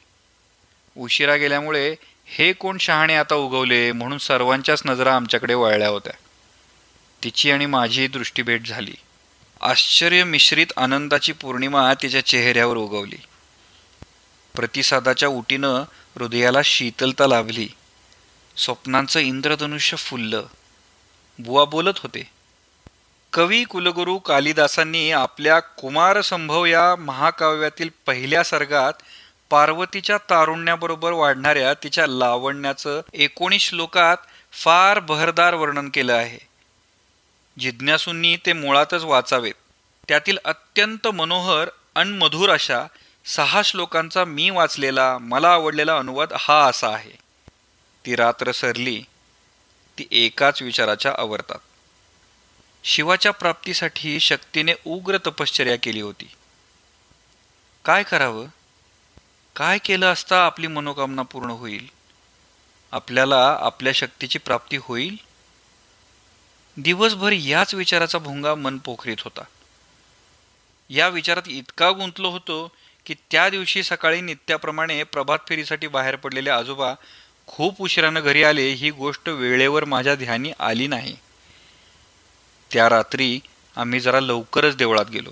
उशिरा 0.97 1.35
गेल्यामुळे 1.35 1.95
हे 2.25 2.53
कोण 2.53 2.77
शहाणे 2.77 3.15
आता 3.15 3.35
उगवले 3.35 3.91
म्हणून 3.91 4.17
सर्वांच्याच 4.17 4.81
नजरा 4.85 5.15
आमच्याकडे 5.15 5.53
वळल्या 5.53 5.89
होत्या. 5.89 6.13
तिची 7.23 7.51
आणि 7.51 7.65
माझी 7.65 8.07
दृष्टीभेट 8.07 8.67
झाली. 8.67 8.95
आश्चर्य 9.61 10.23
मिश्रित 10.23 10.67
आनंदाची 10.77 11.31
पौर्णिमा 11.31 11.93
तिच्या 11.93 12.25
चेहऱ्यावर 12.25 12.77
उगवली. 12.77 13.19
प्रतिसादाच्या 14.55 15.29
उटीनं 15.29 15.73
हृदयाला 16.19 16.59
शीतलता 16.63 17.27
लाभली. 17.27 17.69
स्वप्नांचं 18.57 19.19
इंद्रधनुष्य 19.19 19.97
फुललं. 19.97 20.43
बुवा 21.43 21.65
बोलत 21.65 21.93
होते. 21.97 22.29
कवी 23.33 23.63
कुलगुरू 23.63 24.17
कालिदासांनी 24.17 25.11
आपल्या 25.11 25.59
कुमारसंभव 25.59 26.65
या 26.65 26.95
महाकाव्यातील 26.95 27.89
पहिल्या 28.05 28.43
सर्गात 28.43 28.93
पार्वतीच्या 29.49 30.17
तारुण्याबरोबर 30.17 31.11
वाढणाऱ्या 31.11 31.73
तिच्या 31.73 32.07
लावण्याचं 32.07 33.01
एकोणीस 33.13 33.61
श्लोकात 33.61 34.17
फार 34.51 34.99
बहरदार 34.99 35.53
वर्णन 35.53 35.89
केलं 35.89 36.13
आहे. 36.13 36.39
जिज्ञासूंनी 37.59 38.35
ते 38.35 38.53
मुळातच 38.53 39.03
वाचावेत. 39.03 39.53
त्यातील 40.07 40.37
अत्यंत 40.45 41.07
मनोहर 41.07 41.69
अनमधुर 41.95 42.49
अशा 42.49 42.83
सहा 43.25 43.61
श्लोकांचा 43.61 44.25
मी 44.25 44.49
वाचलेला 44.49 45.17
मला 45.17 45.49
आवडलेला 45.49 45.97
अनुवाद 45.97 46.33
हा 46.39 46.65
असा 46.65 46.87
आहे. 46.87 47.11
ती 48.05 48.15
रात्र 48.15 48.51
सरली 48.51 49.03
ती 49.99 50.07
एकाच 50.11 50.61
विचाराच्या 50.61 51.15
आवरतात. 51.17 51.59
शिवाच्या 52.83 53.31
प्राप्तीसाठी 53.31 54.19
शक्तीने 54.19 54.73
उग्र 54.85 55.17
तपश्चर्या 55.17 55.75
केली 55.83 56.01
होती. 56.01 56.31
काय 57.85 58.03
करावं? 58.03 58.47
काय 59.55 59.77
केलं 59.77 60.13
असता 60.13 60.45
आपली 60.45 60.67
मनोकामना 60.67 61.21
पूर्ण 61.21 61.49
होईल? 61.49 61.87
आपल्याला 62.91 63.57
आपल्या 63.59 63.93
शक्तीची 63.93 64.39
प्राप्ती 64.39 64.77
होईल? 64.77 65.15
दिवसभर 66.77 67.31
याच 67.31 67.73
विचाराचा 67.73 68.17
भोंगा 68.17 68.55
मन 68.55 68.77
पोखरीत 68.77 69.17
होता. 69.19 69.41
या 70.89 71.07
विचारात 71.07 71.41
इतका 71.47 71.91
गुंतलो 71.91 72.29
होतो 72.29 72.71
की 73.05 73.15
त्या 73.31 73.49
दिवशी 73.49 73.83
सकाळी 73.83 74.21
नित्याप्रमाणे 74.21 75.03
प्रभात 75.03 75.39
फेरीसाठी 75.47 75.87
बाहेर 75.87 76.15
पडलेले 76.15 76.49
आजोबा 76.49 76.93
खूप 77.47 77.75
उशिरानं 77.79 78.21
घरी 78.21 78.43
आले 78.43 78.69
ही 78.69 78.91
गोष्ट 78.91 79.29
वेळेवर 79.29 79.85
माझ्या 79.85 80.15
ध्यानी 80.15 80.51
आली 80.59 80.87
नाही. 80.87 81.17
त्या 82.71 82.89
रात्री 82.89 83.39
आम्ही 83.75 83.99
जरा 83.99 84.19
लवकरच 84.19 84.75
देवळात 84.75 85.05
गेलो. 85.05 85.31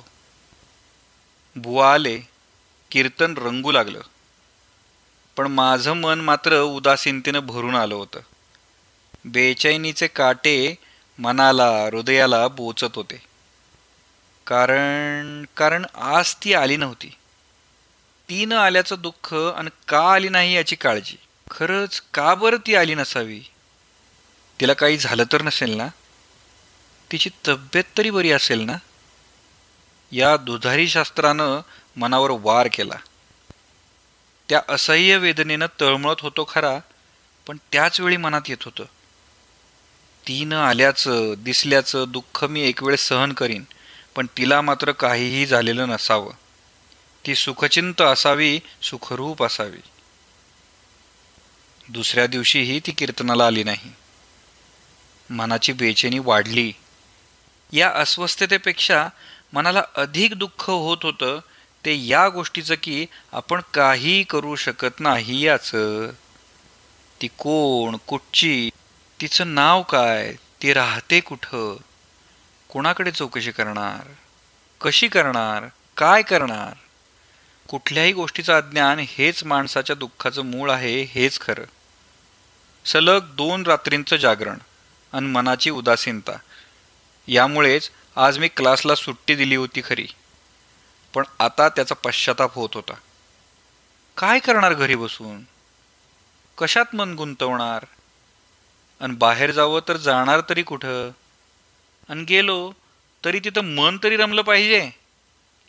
बुवा 1.56 1.94
आले 1.94 2.20
कीर्तन 2.92 3.38
रंगू 3.38 3.72
लागलं. 3.72 4.02
पण 5.38 5.48
माझं 5.48 5.94
मन 5.94 6.22
मात्र 6.22 6.62
उदासीनतेनं 6.62 7.40
भरून 7.40 7.76
आलं 7.76 7.96
होतं. 7.96 8.20
बेचैनीचे 9.26 10.08
काटे 10.08 10.76
मनाला 11.20 11.70
हृदयाला 11.70 12.48
बोचत 12.48 12.96
होते. 12.96 13.22
कारण 14.48 15.46
कारण 15.58 15.86
आज 15.96 16.36
ती 16.36 16.54
आली 16.54 16.78
नव्हती. 16.78 17.08
ती 18.30 18.46
न 18.46 18.54
आल्याचं 18.54 18.96
दुःख 19.00 19.34
आणि 19.34 19.70
का 19.88 20.14
आली 20.14 20.30
नाही 20.30 20.56
याची 20.56 20.76
काळजी? 20.76 21.18
खरंच 21.52 22.02
का 22.14 22.36
बरं 22.36 22.58
ती 22.68 22.76
आली 22.76 22.96
नसावी? 22.96 23.40
तिला 24.60 24.74
काही 24.74 24.98
झालं 24.98 25.24
तर 25.32 25.42
नसेल 25.42 25.72
ना? 25.72 25.88
तिची 27.12 27.30
तब्येत 27.48 27.84
तरी 27.98 28.10
बरी 28.10 28.32
असेल 28.32 28.60
ना? 28.60 28.78
या 30.12 30.38
दुधारी 30.38 30.88
शास्त्रानं 30.88 31.62
मनावर 31.96 32.30
वार 32.32 32.68
केला. 32.74 32.96
त्या 34.50 34.62
असह्य 34.70 35.18
वेदनेनं 35.18 35.66
तळमळत 35.82 36.16
होतो 36.20 36.48
खरा 36.50 36.80
पण 37.48 37.58
त्याच 37.72 38.02
वेळी 38.02 38.18
मनात 38.18 38.42
येत 38.48 38.64
होतं. 38.64 38.84
ती 40.28 40.46
न 40.46 40.54
आल्याचं 40.54 41.34
दिसल्याचं 41.38 42.06
दुःख 42.08 42.44
मी 42.44 42.62
एक 42.62 42.84
वेळ 42.84 42.96
सहन 42.96 43.34
करीन 43.34 43.64
पण 44.16 44.28
तिला 44.38 44.62
मात्र 44.62 44.92
काहीही 44.92 45.46
झालेलं 45.46 45.90
नसावं. 45.90 46.34
ती 47.26 47.36
सुखचिंत 47.36 48.02
असावी 48.02 48.60
सुखरूप 48.82 49.44
असावी. 49.44 49.82
दुसऱ्या 51.92 52.28
दिवशीही 52.28 52.80
ती 52.80 52.92
कीर्तनाला 52.92 53.48
आली 53.48 53.64
नाही. 53.64 53.92
मनाची 55.30 55.74
बेचैनी 55.74 56.20
वाढली. 56.20 56.74
या 57.72 57.90
अस्वस्थतेपेक्षा 57.90 59.08
मनाला 59.54 59.84
अधिक 59.96 60.34
दुःख 60.34 60.70
होत 60.70 60.98
होतं 61.04 61.40
ते 61.86 62.08
या 62.08 62.30
गोष्टीचं 62.30 62.76
की 62.84 63.06
आपण 63.32 63.62
काही 63.74 64.24
करू 64.24 64.56
शकत 64.56 65.00
नाही 65.00 65.42
याचं. 65.42 66.10
ती 67.22 67.28
कोण 67.28 67.98
कुठची 68.08 68.70
तिचं 69.22 69.56
नाव 69.56 69.82
काय 69.82 70.36
ती 70.62 70.74
राहते 70.74 71.20
कुठं 71.20 71.78
कोणाकडे 72.70 73.12
चौकशी 73.12 73.52
करणार 73.52 74.08
कशी 74.82 75.08
करणार 75.08 75.68
काय 75.98 76.22
करणार? 76.22 76.74
कुठल्याही 77.68 78.14
गोष्टीचं 78.14 78.54
अज्ञान 78.54 79.00
हेच 79.00 79.44
माणसाच्या 79.44 79.96
दुःखाचं 79.96 80.42
मूळ 80.42 80.72
आहे 80.72 81.02
हेच 81.02 81.40
खरं. 81.40 81.64
सलग 82.86 83.36
दोन 83.36 83.64
रात्रींचं 83.64 84.16
जागरण 84.16 84.58
आणि 85.14 85.26
मनाची 85.26 85.70
उदासीनता. 85.70 86.32
यामुळेच 87.28 87.92
आज 88.16 88.40
मी 88.40 88.48
क्लासला 88.48 88.96
सुट्टी 88.96 89.36
दिली 89.36 89.56
होती 89.56 89.82
खरी. 89.86 90.08
पण 91.14 91.24
आता 91.40 91.70
त्याचा 91.70 91.96
पश्चाताप 91.96 92.56
होत 92.56 92.70
होता. 92.74 92.94
काय 94.18 94.40
करणार 94.40 94.74
घरी 94.74 94.96
बसून? 94.96 95.44
कशात 96.58 96.96
मन 96.96 97.14
गुंतवणार? 97.14 97.86
आणि 99.02 99.14
बाहेर 99.14 99.52
जावं 99.52 99.82
तर 99.88 99.98
जाणार 99.98 100.42
तरी 100.50 100.64
कुठं? 100.64 101.10
आणि 102.10 102.24
गेलो 102.24 102.74
तरी 103.26 103.40
तिथं 103.40 103.62
मन 103.62 103.98
तरी 104.04 104.18
रमलं 104.18 104.42
पाहिजे. 104.42 104.92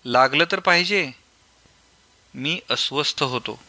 लागलं 0.05 0.45
तर 0.53 0.61
पाहिजे. 0.61 1.11
मी 2.35 2.61
अस्वस्थ 2.71 3.23
होतो. 3.23 3.63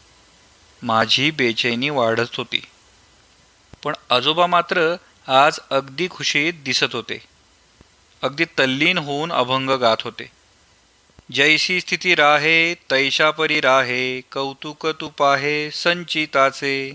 माझी 0.82 1.30
बेचैनी 1.30 1.90
वाढत 1.90 2.34
होती. 2.36 2.62
पण 3.84 3.94
आजोबा 4.10 4.46
मात्र 4.46 4.96
आज 5.26 5.58
अगदी 5.70 6.08
खुशीत 6.10 6.52
दिसत 6.54 6.94
होते. 6.94 7.18
अगदी 8.22 8.44
तल्लीन 8.44 8.98
होऊन 8.98 9.32
अभंग 9.32 9.70
गात 9.70 9.96
होते. 10.04 10.30
जैसी 11.32 11.80
स्थिती 11.80 12.14
राहे 12.14 12.74
तैशापरी 12.74 13.60
राहे 13.60 14.20
कौतुक 14.20 14.86
तू 14.86 15.08
पाहे 15.08 15.70
संचिताचे. 15.70 16.92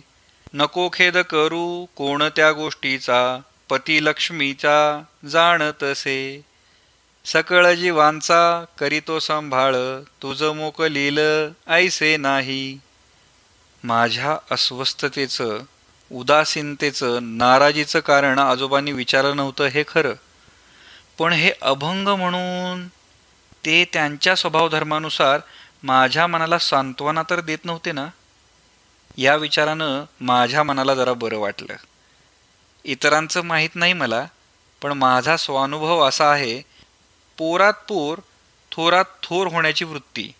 नको 0.54 0.90
खेद 0.94 1.18
करू 1.18 1.86
कोणत्या 1.96 2.52
गोष्टीचा 2.52 3.40
पती 3.70 4.06
लक्ष्मीचा 4.06 5.04
जाणतसे 5.30 6.42
सकळ 7.26 7.74
जीवांचा 7.74 8.66
करीतो 8.80 9.20
सांभाळ 9.20 9.76
तुझ 10.22 10.44
मोकलील 10.44 11.20
ऐसे 11.68 12.18
नाही. 12.18 12.80
माझ्या 13.84 14.38
अस्वस्थतेचं 14.52 15.60
उदासीनतेचं 16.12 17.20
नाराजीचं 17.22 18.00
कारण 18.00 18.40
आजोबांनी 18.40 18.92
विचारलं 18.92 19.36
नव्हतं 19.36 19.66
हे 19.66 19.84
खरं. 19.88 20.14
पण 21.18 21.34
हे 21.34 21.52
अभंग 21.62 22.08
म्हणून 22.08 22.88
ते 23.66 23.86
त्यांच्या 23.94 24.36
स्वभावधर्मानुसार 24.36 25.40
माझ्या 25.84 26.28
मनाला 26.28 26.60
सांत्वना 26.60 27.24
तर 27.30 27.40
देत 27.40 27.66
नव्हते 27.66 27.92
ना? 27.92 28.08
या 29.18 29.36
विचारानं 29.36 30.04
माझ्या 30.22 30.64
मनाला 30.64 30.96
जरा 30.96 31.14
बरं 31.14 31.38
वाटलं. 31.38 31.76
इतरांचं 32.84 33.42
माहीत 33.42 33.70
नाही 33.76 33.94
मला 33.94 34.26
पण 34.82 34.92
माझा 34.92 35.38
स्वानुभव 35.38 36.08
असा 36.08 36.32
आहे 36.32 36.62
पोरात 37.38 37.74
पोर 37.74 38.20
थोरात 38.72 39.06
थोर 39.24 39.48
होण्याची 39.48 39.86
वृत्ती 39.86 40.34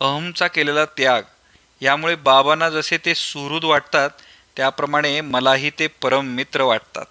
अहमचा 0.00 0.46
केलेला 0.46 0.84
त्याग 0.84 1.22
यामुळे 1.80 2.14
बाबांना 2.14 2.70
जसे 2.70 2.98
ते 2.98 3.14
सुहृद 3.14 3.64
वाटतात 3.64 4.10
त्याप्रमाणे 4.56 5.20
मलाही 5.20 5.70
ते 5.78 5.86
परम 5.86 6.26
मित्र 6.26 6.62
वाटतात. 6.62 7.04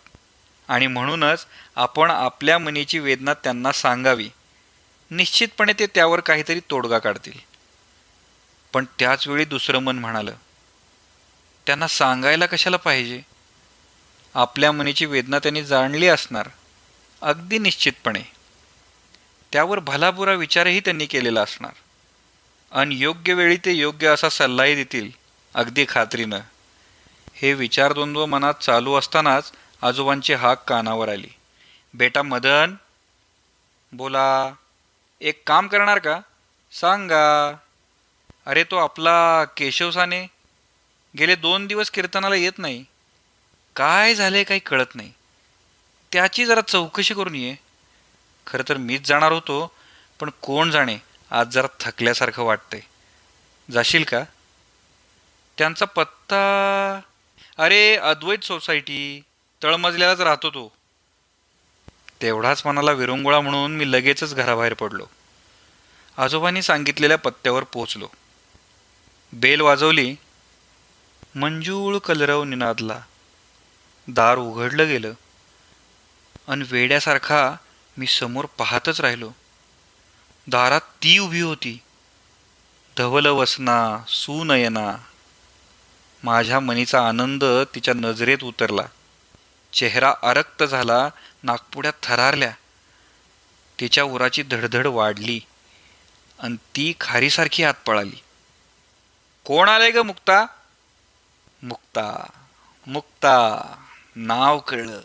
आणि 0.67 0.87
म्हणूनच 0.87 1.45
आपण 1.75 2.11
आपल्या 2.11 2.59
मनीची 2.59 2.99
वेदना 2.99 3.33
त्यांना 3.33 3.71
सांगावी. 3.71 4.29
निश्चितपणे 5.11 5.73
ते 5.73 5.87
त्यावर 5.87 6.19
काहीतरी 6.19 6.59
तोडगा 6.69 6.99
काढतील. 6.99 7.39
पण 8.73 8.85
त्याचवेळी 8.99 9.45
दुसरं 9.45 9.79
मन 9.79 9.99
म्हणालं 9.99 10.33
त्यांना 11.65 11.87
सांगायला 11.87 12.45
कशाला 12.45 12.77
पाहिजे? 12.77 13.21
आपल्या 14.33 14.71
मनीची 14.71 15.05
वेदना 15.05 15.39
त्यांनी 15.39 15.63
जाणली 15.63 16.07
असणार 16.07 16.49
अगदी 17.21 17.57
निश्चितपणे. 17.57 18.23
त्यावर 19.51 19.79
भलाबुरा 19.79 20.33
विचारही 20.33 20.79
त्यांनी 20.79 21.05
केलेला 21.05 21.41
असणार. 21.41 21.73
आणि 22.71 22.95
योग्य 22.95 23.33
वेळी 23.33 23.57
ते 23.57 23.71
योग्य 23.71 24.07
असा 24.07 24.29
सल्लाही 24.29 24.75
देतील 24.75 25.11
अगदी 25.53 25.85
खात्रीनं. 25.89 26.39
हे 27.41 27.53
विचारद्वंद्व 27.53 28.25
मनात 28.25 28.53
चालू 28.53 28.95
असतानाच 28.95 29.51
आजोबांची 29.81 30.33
हाक 30.33 30.69
कानावर 30.69 31.09
आली. 31.09 31.27
बेटा 31.93 32.21
मदन 32.21 32.75
बोला 33.93 34.53
एक 35.21 35.43
काम 35.47 35.67
करणार 35.67 35.99
का? 35.99 36.19
सांगा. 36.71 37.57
अरे 38.45 38.63
तो 38.63 38.75
आपला 38.75 39.43
केशवसाने 39.43 40.27
गेले 41.17 41.35
दोन 41.35 41.67
दिवस 41.67 41.91
कीर्तनाला 41.91 42.35
येत 42.35 42.51
नाही. 42.57 42.85
काय 43.75 44.15
झाले 44.15 44.43
काही 44.43 44.59
कळत 44.59 44.95
नाही. 44.95 45.13
त्याची 46.11 46.45
जरा 46.45 46.61
चौकशी 46.61 47.13
करून 47.13 47.35
ये. 47.35 47.55
खरं 48.47 48.63
तर 48.69 48.77
मीच 48.77 49.07
जाणार 49.07 49.31
होतो 49.31 49.71
पण 50.19 50.29
कोण 50.41 50.71
जाणे 50.71 50.97
आज 51.31 51.47
जरा 51.47 51.67
थकल्यासारखं 51.79 52.43
वाटतंय. 52.43 52.81
जाशील 53.71 54.03
का? 54.03 54.23
त्यांचा 55.57 55.85
पत्ता 55.85 56.99
अरे 57.57 57.95
अद्वैत 57.95 58.43
सोसायटी 58.43 59.21
तळमजल्यालाच 59.63 60.21
राहतो 60.21 60.49
तो. 60.49 60.71
तेवढाच 62.21 62.65
मनाला 62.65 62.91
विरंगुळा 62.91 63.41
म्हणून 63.41 63.75
मी 63.75 63.91
लगेचच 63.91 64.35
घराबाहेर 64.35 64.73
पडलो. 64.73 65.05
आजोबांनी 66.17 66.61
सांगितलेल्या 66.61 67.17
पत्त्यावर 67.17 67.63
पोचलो 67.63 68.07
बेल 69.33 69.61
वाजवली 69.61 70.15
मंजूळ 71.35 71.97
कलरव 71.97 72.43
निनादला. 72.43 72.99
दार 74.07 74.37
उघडलं 74.37 74.87
गेलं. 74.87 75.13
अन 76.47 76.63
वेड्यासारखा 76.71 77.55
मी 77.97 78.07
समोर 78.07 78.45
पाहतच 78.45 79.01
राहिलो. 79.01 79.31
दारात 80.47 80.81
ती 80.81 81.19
उभी 81.19 81.41
होती. 81.41 81.79
धवल 82.97 83.25
वसना 83.25 84.03
सुनयना 84.07 84.97
माझ्या 86.23 86.59
मनीचा 86.59 87.07
आनंद 87.07 87.43
तिच्या 87.43 87.93
नजरेत 87.93 88.43
उतरला. 88.43 88.81
चेहरा 89.73 90.13
अरक्त 90.23 90.63
झाला 90.63 91.09
नागपुड्यात 91.43 91.93
थरारल्या. 92.03 92.51
तिच्या 93.79 94.03
उराची 94.03 94.43
धडधड 94.43 94.87
वाढली 94.87 95.39
आणि 96.39 96.55
ती 96.55 96.93
खारीसारखी 96.99 97.63
हात 97.63 97.73
पळाली. 97.85 98.23
कोण 99.45 99.69
आलंय 99.69 99.91
ग 99.91 99.97
मुक्ता? 99.97 100.45
मुक्ता 101.63 102.29
मुक्ता 102.87 103.61
नाव 104.15 104.59
कळलं. 104.59 105.01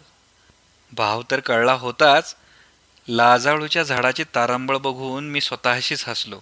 भाव 0.93 1.23
तर 1.31 1.41
कळला 1.41 1.73
होताच. 1.73 2.37
लाजाळूच्या 3.09 3.83
झाडाची 3.83 4.25
तारांबळ 4.25 4.77
बघून 4.77 5.31
मी 5.31 5.41
स्वतःशीच 5.41 6.09
हसलो. 6.09 6.41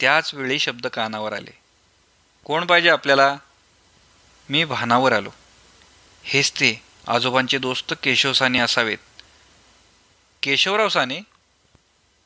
त्याच 0.00 0.34
वेळी 0.34 0.58
शब्द 0.58 0.86
कानावर 0.86 1.32
आले. 1.32 1.57
कोण 2.48 2.66
पाहिजे 2.66 2.88
आपल्याला? 2.88 3.36
मी 4.48 4.64
भानावर 4.64 5.12
आलो. 5.12 5.30
हेच 6.22 6.52
ते 6.52 6.82
आजोबांचे 7.06 7.58
दोस्त 7.58 7.94
केशव 8.02 8.32
साने 8.32 8.58
असावेत. 8.58 8.98
केशवराव 10.42 10.88
साने 10.88 11.20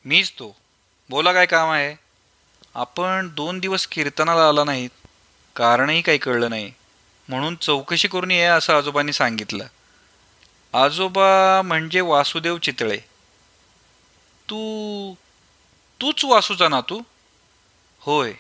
मीच 0.05 0.31
तो. 0.31 0.57
बोला 1.11 1.33
काय 1.33 1.47
काम 1.47 1.71
आहे? 1.71 1.97
आपण 2.75 3.29
दोन 3.35 3.59
दिवस 3.59 3.87
कीर्तनाला 3.87 4.49
आला 4.49 4.65
नाहीत. 4.65 4.91
कारणही 5.57 6.03
काही 6.03 6.19
कळलं 6.19 6.51
नाही. 6.51 6.73
म्हणून 7.29 7.57
चौकशी 7.57 8.09
करून 8.09 8.31
ये 8.31 8.45
असं 8.45 8.79
आजोबांनी 8.79 9.13
सांगितलं. 9.13 9.67
आजोबा 10.73 11.63
म्हणजे 11.65 12.01
वासुदेव 12.01 12.59
चितळे. 12.59 12.99
तू 14.51 15.15
तूच 16.01 16.25
वासूचा 16.25 16.69
ना 16.69 16.81
तू 16.81 17.03
होय. 18.01 18.33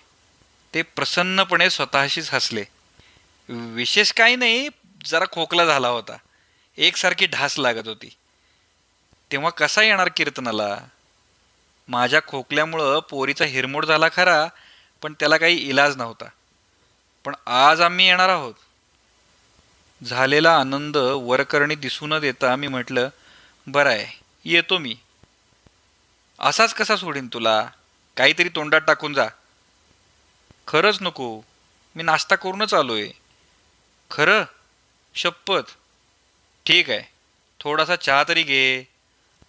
ते 0.74 0.82
प्रसन्नपणे 0.82 1.70
स्वतःशीच 1.70 2.34
हसले. 2.34 2.64
विशेष 3.48 4.12
काही 4.12 4.36
नाही 4.36 4.68
जरा 5.04 5.24
खोकला 5.32 5.64
झाला 5.64 5.88
होता. 5.88 6.16
एकसारखी 6.76 7.26
ढास 7.26 7.58
लागत 7.58 7.88
होती. 7.88 8.16
तेव्हा 9.32 9.50
कसा 9.50 9.82
येणार 9.82 10.08
कीर्तनाला? 10.16 10.78
माझ्या 11.88 12.20
खोकल्यामुळं 12.26 13.00
पोरीचा 13.00 13.44
हिरमोड 13.44 13.86
झाला 13.86 14.06
खरा 14.12 14.48
पण 15.02 15.14
त्याला 15.20 15.36
काही 15.36 15.56
इलाज 15.56 15.96
नव्हता. 15.96 16.24
पण 17.24 17.34
आज 17.46 17.80
आम्ही 17.80 18.06
येणार 18.06 18.28
आहोत. 18.28 18.54
झालेला 20.04 20.56
आनंद 20.56 20.96
वरकरणी 20.96 21.74
दिसू 21.74 22.06
न 22.06 22.18
देता 22.18 22.56
मी 22.56 22.68
म्हटलं 22.68 23.08
बरं 23.66 23.90
आहे 23.90 24.20
येतो 24.44 24.78
मी. 24.78 24.96
असाच 26.38 26.74
कसा 26.74 26.96
सोडीन 26.96 27.28
तुला? 27.32 27.68
काहीतरी 28.16 28.48
तोंडात 28.48 28.80
टाकून 28.80 29.14
जा. 29.14 29.26
खरंच 30.66 30.98
नको. 31.00 31.40
मी 31.96 32.02
नाश्ता 32.02 32.36
करूनच 32.36 32.74
आलो 32.74 32.94
आहे 32.94 33.10
खरं? 34.10 34.44
शपथ. 35.14 35.70
ठीक 36.66 36.90
आहे. 36.90 37.02
थोडासा 37.60 37.96
चहा 37.96 38.24
तरी 38.28 38.42
घे. 38.42 38.88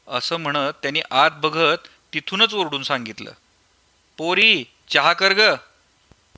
असं 0.07 0.37
म्हणत 0.37 0.73
त्यांनी 0.81 1.01
आत 1.11 1.31
बघत 1.31 1.77
तिथूनच 2.13 2.53
ओरडून 2.53 2.83
सांगितलं. 2.83 3.31
पोरी 4.17 4.65
चहा 4.89 5.13
कर 5.13 5.33
ग. 5.33 5.55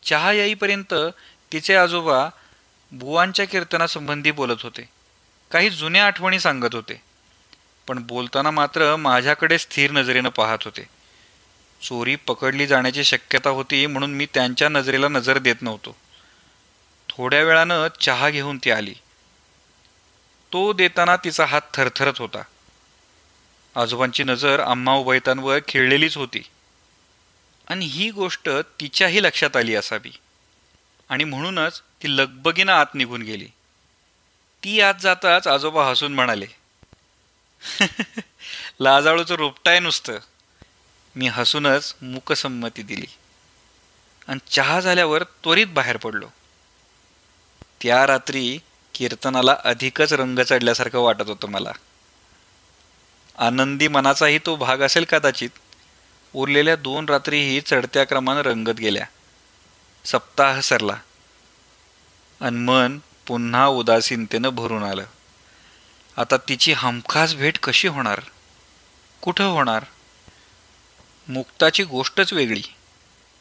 चहा 0.03 0.31
येईपर्यंत 0.31 0.93
तिचे 1.53 1.75
आजोबा 1.75 2.29
बुवांच्या 2.91 3.47
कीर्तनासंबंधी 3.47 4.31
बोलत 4.31 4.61
होते. 4.63 4.89
काही 5.51 5.69
जुन्या 5.69 6.05
आठवणी 6.05 6.39
सांगत 6.39 6.75
होते. 6.75 7.01
पण 7.88 7.99
बोलताना 7.99 8.51
मात्र 8.51 8.95
माझ्याकडे 8.95 9.57
स्थिर 9.57 9.91
नजरेनं 9.91 10.29
पाहत 10.29 10.57
होते. 10.65 10.94
चोरी 11.81 12.15
पकडली 12.15 12.67
जाण्याची 12.67 13.03
शक्यता 13.03 13.49
होती 13.49 13.85
म्हणून 13.85 14.13
मी 14.13 14.27
त्यांच्या 14.33 14.69
नजरेला 14.69 15.07
नजर 15.07 15.38
देत 15.38 15.55
नव्हतो. 15.61 15.97
थोड्या 17.09 17.43
वेळानं 17.43 17.88
चहा 18.01 18.29
घेऊन 18.29 18.57
ती 18.57 18.71
आली. 18.71 18.93
तो 20.53 20.73
देताना 20.73 21.15
तिचा 21.15 21.45
हात 21.45 21.61
थरथरत 21.73 22.13
होता. 22.17 22.41
आजोबांची 23.75 24.23
नजर 24.23 24.59
आम्हा 24.59 24.95
उभयतांवर 24.95 25.59
खेळलेलीच 25.67 26.17
होती. 26.17 26.43
आणि 27.67 27.85
ही 27.85 28.11
गोष्ट 28.11 28.49
तिच्याही 28.49 29.23
लक्षात 29.23 29.57
आली 29.57 29.75
असावी. 29.75 30.11
आणि 31.09 31.23
म्हणूनच 31.23 31.81
ती 32.03 32.17
लगबगीनं 32.17 32.71
आत 32.71 32.85
निघून 32.93 33.21
गेली. 33.21 33.47
ती 34.63 34.81
आत 34.81 34.93
जाताच 35.01 35.47
आजोबा 35.47 35.89
हसून 35.89 36.13
म्हणाले 36.13 36.45
लाजाळूचं 38.81 39.35
रोपटाय 39.35 39.79
नुसतं. 39.79 40.19
मी 41.15 41.28
हसूनच 41.28 41.95
मुकसंमती 42.01 42.82
दिली. 42.82 43.06
आणि 44.28 44.39
चहा 44.51 44.80
झाल्यावर 44.80 45.23
त्वरित 45.23 45.67
बाहेर 45.67 45.97
पडलो. 45.97 46.28
त्या 47.84 48.08
रात्री 48.08 48.60
कीर्तनाला 48.93 49.58
अधिकच 49.63 50.13
रंग 50.13 50.39
चढल्यासारखं 50.39 50.99
वाटत 50.99 51.30
होतं 51.30 51.47
मला. 51.47 51.71
आनंदी 53.38 53.88
मनाचाही 53.88 54.39
तो 54.45 54.56
भाग 54.56 54.78
असेल 54.78 55.06
कदाचित. 55.10 55.49
उरलेल्या 56.34 56.75
दोन 56.75 57.06
रात्रीही 57.10 57.62
चढत्या 57.62 58.04
क्रमानं 58.04 58.41
रंगत 58.41 58.71
गेल्या. 58.71 59.06
सप्ताह 60.06 60.60
सरला. 60.60 60.95
आणि 62.41 62.58
मन 62.58 62.99
पुन्हा 63.28 63.67
उदासीनतेनं 63.67 64.49
भरून 64.49 64.84
आलं. 64.84 65.06
आता 66.17 66.38
तिची 66.38 66.73
हमखास 66.73 67.36
भेट 67.36 67.60
कशी 67.60 67.88
होणार? 67.88 68.21
कुठं 69.21 69.43
होणार? 69.43 69.86
मुक्ताची 71.27 71.83
गोष्टच 71.83 72.33
वेगळी. 72.33 72.61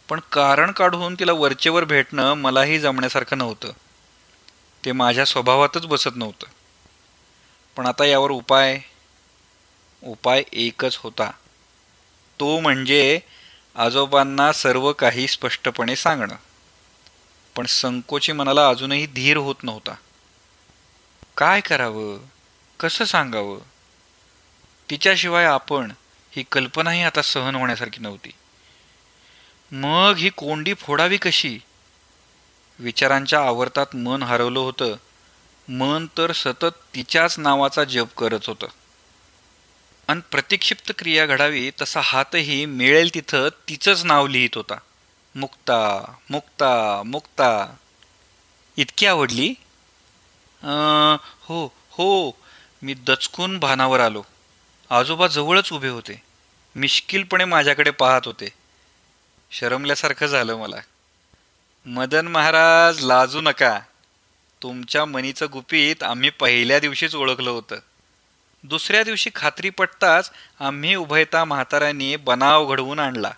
पण 0.09 0.20
कारण 0.33 0.73
काढून 0.73 1.14
तिला 1.14 1.33
वरचेवर 1.33 1.85
भेटणं 1.85 2.35
मलाही 2.35 2.81
जमण्यासारखं 2.81 3.38
नव्हतं. 3.38 3.73
ते 4.85 4.92
माझ्या 4.92 5.25
स्वभावातच 5.25 5.87
बसत 5.87 6.11
नव्हतं. 6.16 6.47
पण 7.77 7.87
आता 7.87 8.05
यावर 8.05 8.31
उपाय 8.31 8.81
उपाय 10.03 10.42
एकच 10.53 10.97
होता. 10.97 11.31
तो 12.40 12.61
म्हणजे 12.61 13.20
आजोबांना 13.75 14.53
सर्व 14.53 14.92
काही 14.92 15.29
स्पष्टपणे 15.29 15.97
सांगणं. 15.97 16.35
पण 17.57 17.66
संकोची 17.66 18.33
मनाला 18.33 18.68
अजूनही 18.68 19.07
धीर 19.07 19.37
होत 19.37 19.55
नव्हता. 19.62 19.94
काय 21.37 21.61
करावं? 21.61 22.18
कसं 22.81 23.05
सांगावं? 23.05 23.59
तिच्याशिवाय 24.90 25.44
आपण 25.44 25.92
ही 26.37 26.42
कल्पनाही 26.53 27.03
आता 27.03 27.23
सहन 27.23 27.55
होण्यासारखी 27.55 28.01
नव्हती. 28.01 28.31
मग 29.73 30.14
ही 30.18 30.31
कोंडी 30.31 30.75
फोडावी 30.75 31.16
कशी? 31.16 31.59
विचारांच्या 32.79 33.40
आवर्तात 33.40 33.97
मन 33.97 34.23
हरवलं 34.23 34.59
होतं. 34.59 34.97
मन 35.68 36.07
तर 36.18 36.33
सतत 36.33 36.75
तिच्याच 36.94 37.38
नावाचा 37.38 37.85
जप 37.85 38.09
करत 38.18 38.40
होतं. 38.47 38.66
आणि 40.09 40.20
प्रतिक्षिप्त 40.31 40.92
क्रिया 40.99 41.27
घडावी 41.27 41.70
तसा 41.81 42.01
हातही 42.01 42.66
मिळेल 42.66 43.14
तिथं 43.14 43.49
तिचंच 43.68 44.05
नाव 44.05 44.27
लिहित 44.27 44.55
होता. 44.55 44.75
मुक्ता 45.35 46.12
मुक्ता 46.31 47.03
मुक्ता. 47.07 47.75
इतकी 48.77 49.07
आवडली? 49.07 49.55
हो 51.42 51.73
हो. 51.90 52.31
मी 52.83 52.94
दचकून 52.94 53.59
भानावर 53.59 54.01
आलो. 54.01 54.23
आजोबा 54.90 55.27
जवळच 55.27 55.73
उभे 55.73 55.88
होते. 55.88 56.23
मिश्किलपणे 56.77 57.44
माझ्याकडे 57.44 57.90
पाहत 57.90 58.20
होते. 58.25 58.49
शरमल्यासारखं 59.51 60.27
झालं 60.27 60.57
मला. 60.57 60.77
मदन 61.87 62.29
महाराज 62.29 63.01
लाजू 63.01 63.40
नका. 63.40 63.81
तुमच्या 64.62 65.05
मनीचं 65.05 65.47
गुपित 65.53 66.03
आम्ही 66.03 66.31
पहिल्या 66.31 66.79
दिवशीच 66.79 67.14
ओळखलं 67.14 67.51
होतं. 67.51 67.77
दुसऱ्या 68.62 69.03
दिवशी 69.03 69.31
खात्री 69.35 69.70
पटताच 69.70 70.31
आम्ही 70.61 70.94
उभयता 70.94 71.44
म्हाताऱ्यांनी 71.44 72.16
बनाव 72.16 72.66
घडवून 72.66 72.99
आणला. 72.99 73.31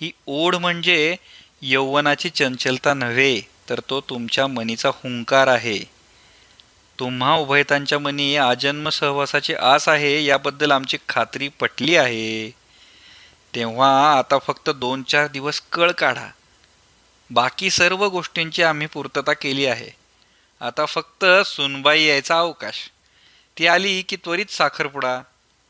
ही 0.00 0.12
ओढ 0.26 0.54
म्हणजे 0.54 1.16
यौवनाची 1.62 2.30
चंचलता 2.30 2.94
नव्हे 2.94 3.40
तर 3.68 3.80
तो 3.90 4.00
तुमच्या 4.00 4.46
मनीचा 4.46 4.88
हुंकार 4.88 5.46
आहे. 5.46 5.95
तुम्हा 7.00 7.34
उभयतांच्या 7.34 7.98
मनी 7.98 8.36
आजन्म 8.36 8.88
सहवासाची 8.88 9.54
आस 9.54 9.88
आहे 9.88 10.24
याबद्दल 10.24 10.70
आमची 10.70 10.98
खात्री 11.08 11.48
पटली 11.48 11.96
आहे. 11.96 12.50
तेव्हा 13.54 14.18
आता 14.18 14.38
फक्त 14.38 14.70
दोन 14.70 15.02
चार 15.02 15.26
दिवस 15.26 15.60
कळ 15.60 15.90
काढा. 15.90 16.26
बाकी 17.30 17.70
सर्व 17.70 18.06
गोष्टींची 18.06 18.62
आम्ही 18.62 18.86
पूर्तता 18.86 19.32
केली 19.32 19.66
आहे. 19.66 19.90
आता 20.60 20.84
फक्त 20.84 21.24
सुनबाई 21.44 22.02
यायचा 22.02 22.38
अवकाश. 22.38 22.90
ती 23.58 23.66
आली 23.66 24.02
की 24.02 24.16
त्वरित 24.16 24.46
साखरपुडा. 24.46 25.20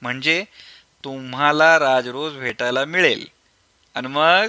म्हणजे 0.02 0.44
तुम्हाला 1.04 1.78
राजरोज 1.78 2.36
भेटायला 2.36 2.84
मिळेल. 2.84 3.26
आणि 3.94 4.06
मग 4.06 4.46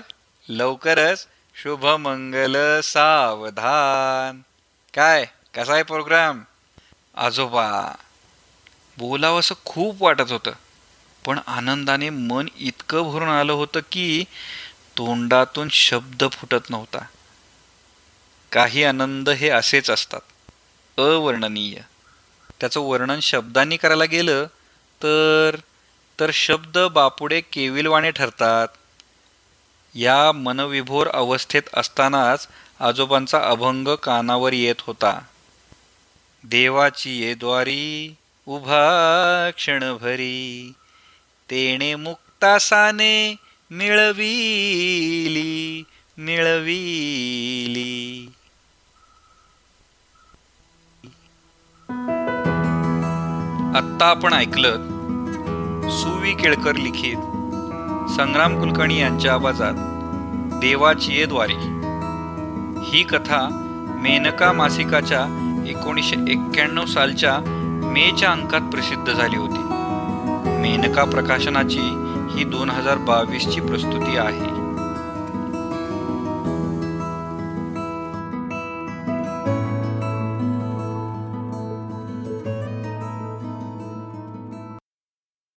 लवकरच 0.49 1.27
शुभमंगल 1.55 2.81
सावधान. 2.81 4.41
काय 4.93 5.25
कसा 5.55 5.73
आहे 5.73 5.83
प्रोग्राम 5.83 6.41
आजोबा 7.17 7.95
बोलावं 8.97 9.39
असं 9.39 9.55
खूप 9.65 10.03
वाटत 10.03 10.31
होतं. 10.31 10.51
पण 11.25 11.39
आनंदाने 11.47 12.09
मन 12.09 12.47
इतकं 12.57 13.01
भरून 13.01 13.29
आलं 13.29 13.53
होतं 13.53 13.79
की 13.91 14.23
तोंडातून 14.97 15.69
शब्द 15.69 16.23
फुटत 16.31 16.69
नव्हता. 16.69 16.99
काही 18.51 18.83
आनंद 18.83 19.29
हे 19.29 19.49
असेच 19.49 19.89
असतात. 19.89 20.19
अवर्णनीय. 20.97 21.75
त्याचं 22.59 22.79
वर्णन 22.79 23.19
शब्दांनी 23.19 23.77
करायला 23.77 24.05
गेलं 24.05 24.45
तर 25.03 25.55
तर 26.19 26.29
शब्द 26.33 26.77
बापुडे 26.77 27.41
केविलवाणे 27.41 28.11
ठरतात. 28.11 28.67
या 29.95 30.31
मनविभोर 30.31 31.07
अवस्थेत 31.07 31.61
असतानाच 31.73 32.47
आजोबांचा 32.79 33.39
अभंग 33.43 33.95
कानावर 33.95 34.53
येत 34.53 34.75
होता. 34.79 35.19
देवाची 36.43 37.21
ये 37.21 37.33
द्वारी 37.33 38.15
उभा 38.47 39.49
क्षणभरी 39.55 40.73
तेणे 41.51 41.93
मुक्तासाने 41.95 43.35
मिळविली 43.71 45.83
मिळविली 46.17 48.27
आत्ता 53.75 54.05
आपण 54.05 54.33
ऐकलं 54.33 54.85
सुवी 56.01 56.33
केळकर 56.33 56.75
लिखित 56.75 57.17
संग्राम 58.11 58.59
कुलकर्णी 58.59 59.01
यांच्या 59.01 59.33
आवाजात 59.33 59.73
देवाची 60.59 61.25
द्वारी. 61.25 61.55
ही 62.89 63.03
कथा 63.03 63.47
मेनका 64.01 64.51
मासिकाच्या 64.51 65.25
एकोणीसशे 65.67 66.15
एक्क्याण्णव 66.31 66.85
सालच्या 66.85 67.39
मेच्या 67.93 68.31
अंकात 68.31 68.61
प्रसिद्ध 68.61 69.13
झाली 69.13 69.37
होती. 69.37 69.59
मेनका 70.61 71.03
प्रकाशनाची 71.03 71.79
ही 72.31 72.43
दोन 72.43 72.69
हजार 72.69 72.97
बावीसची 72.97 73.61
प्रस्तुती 73.61 74.17
आहे. 74.17 74.56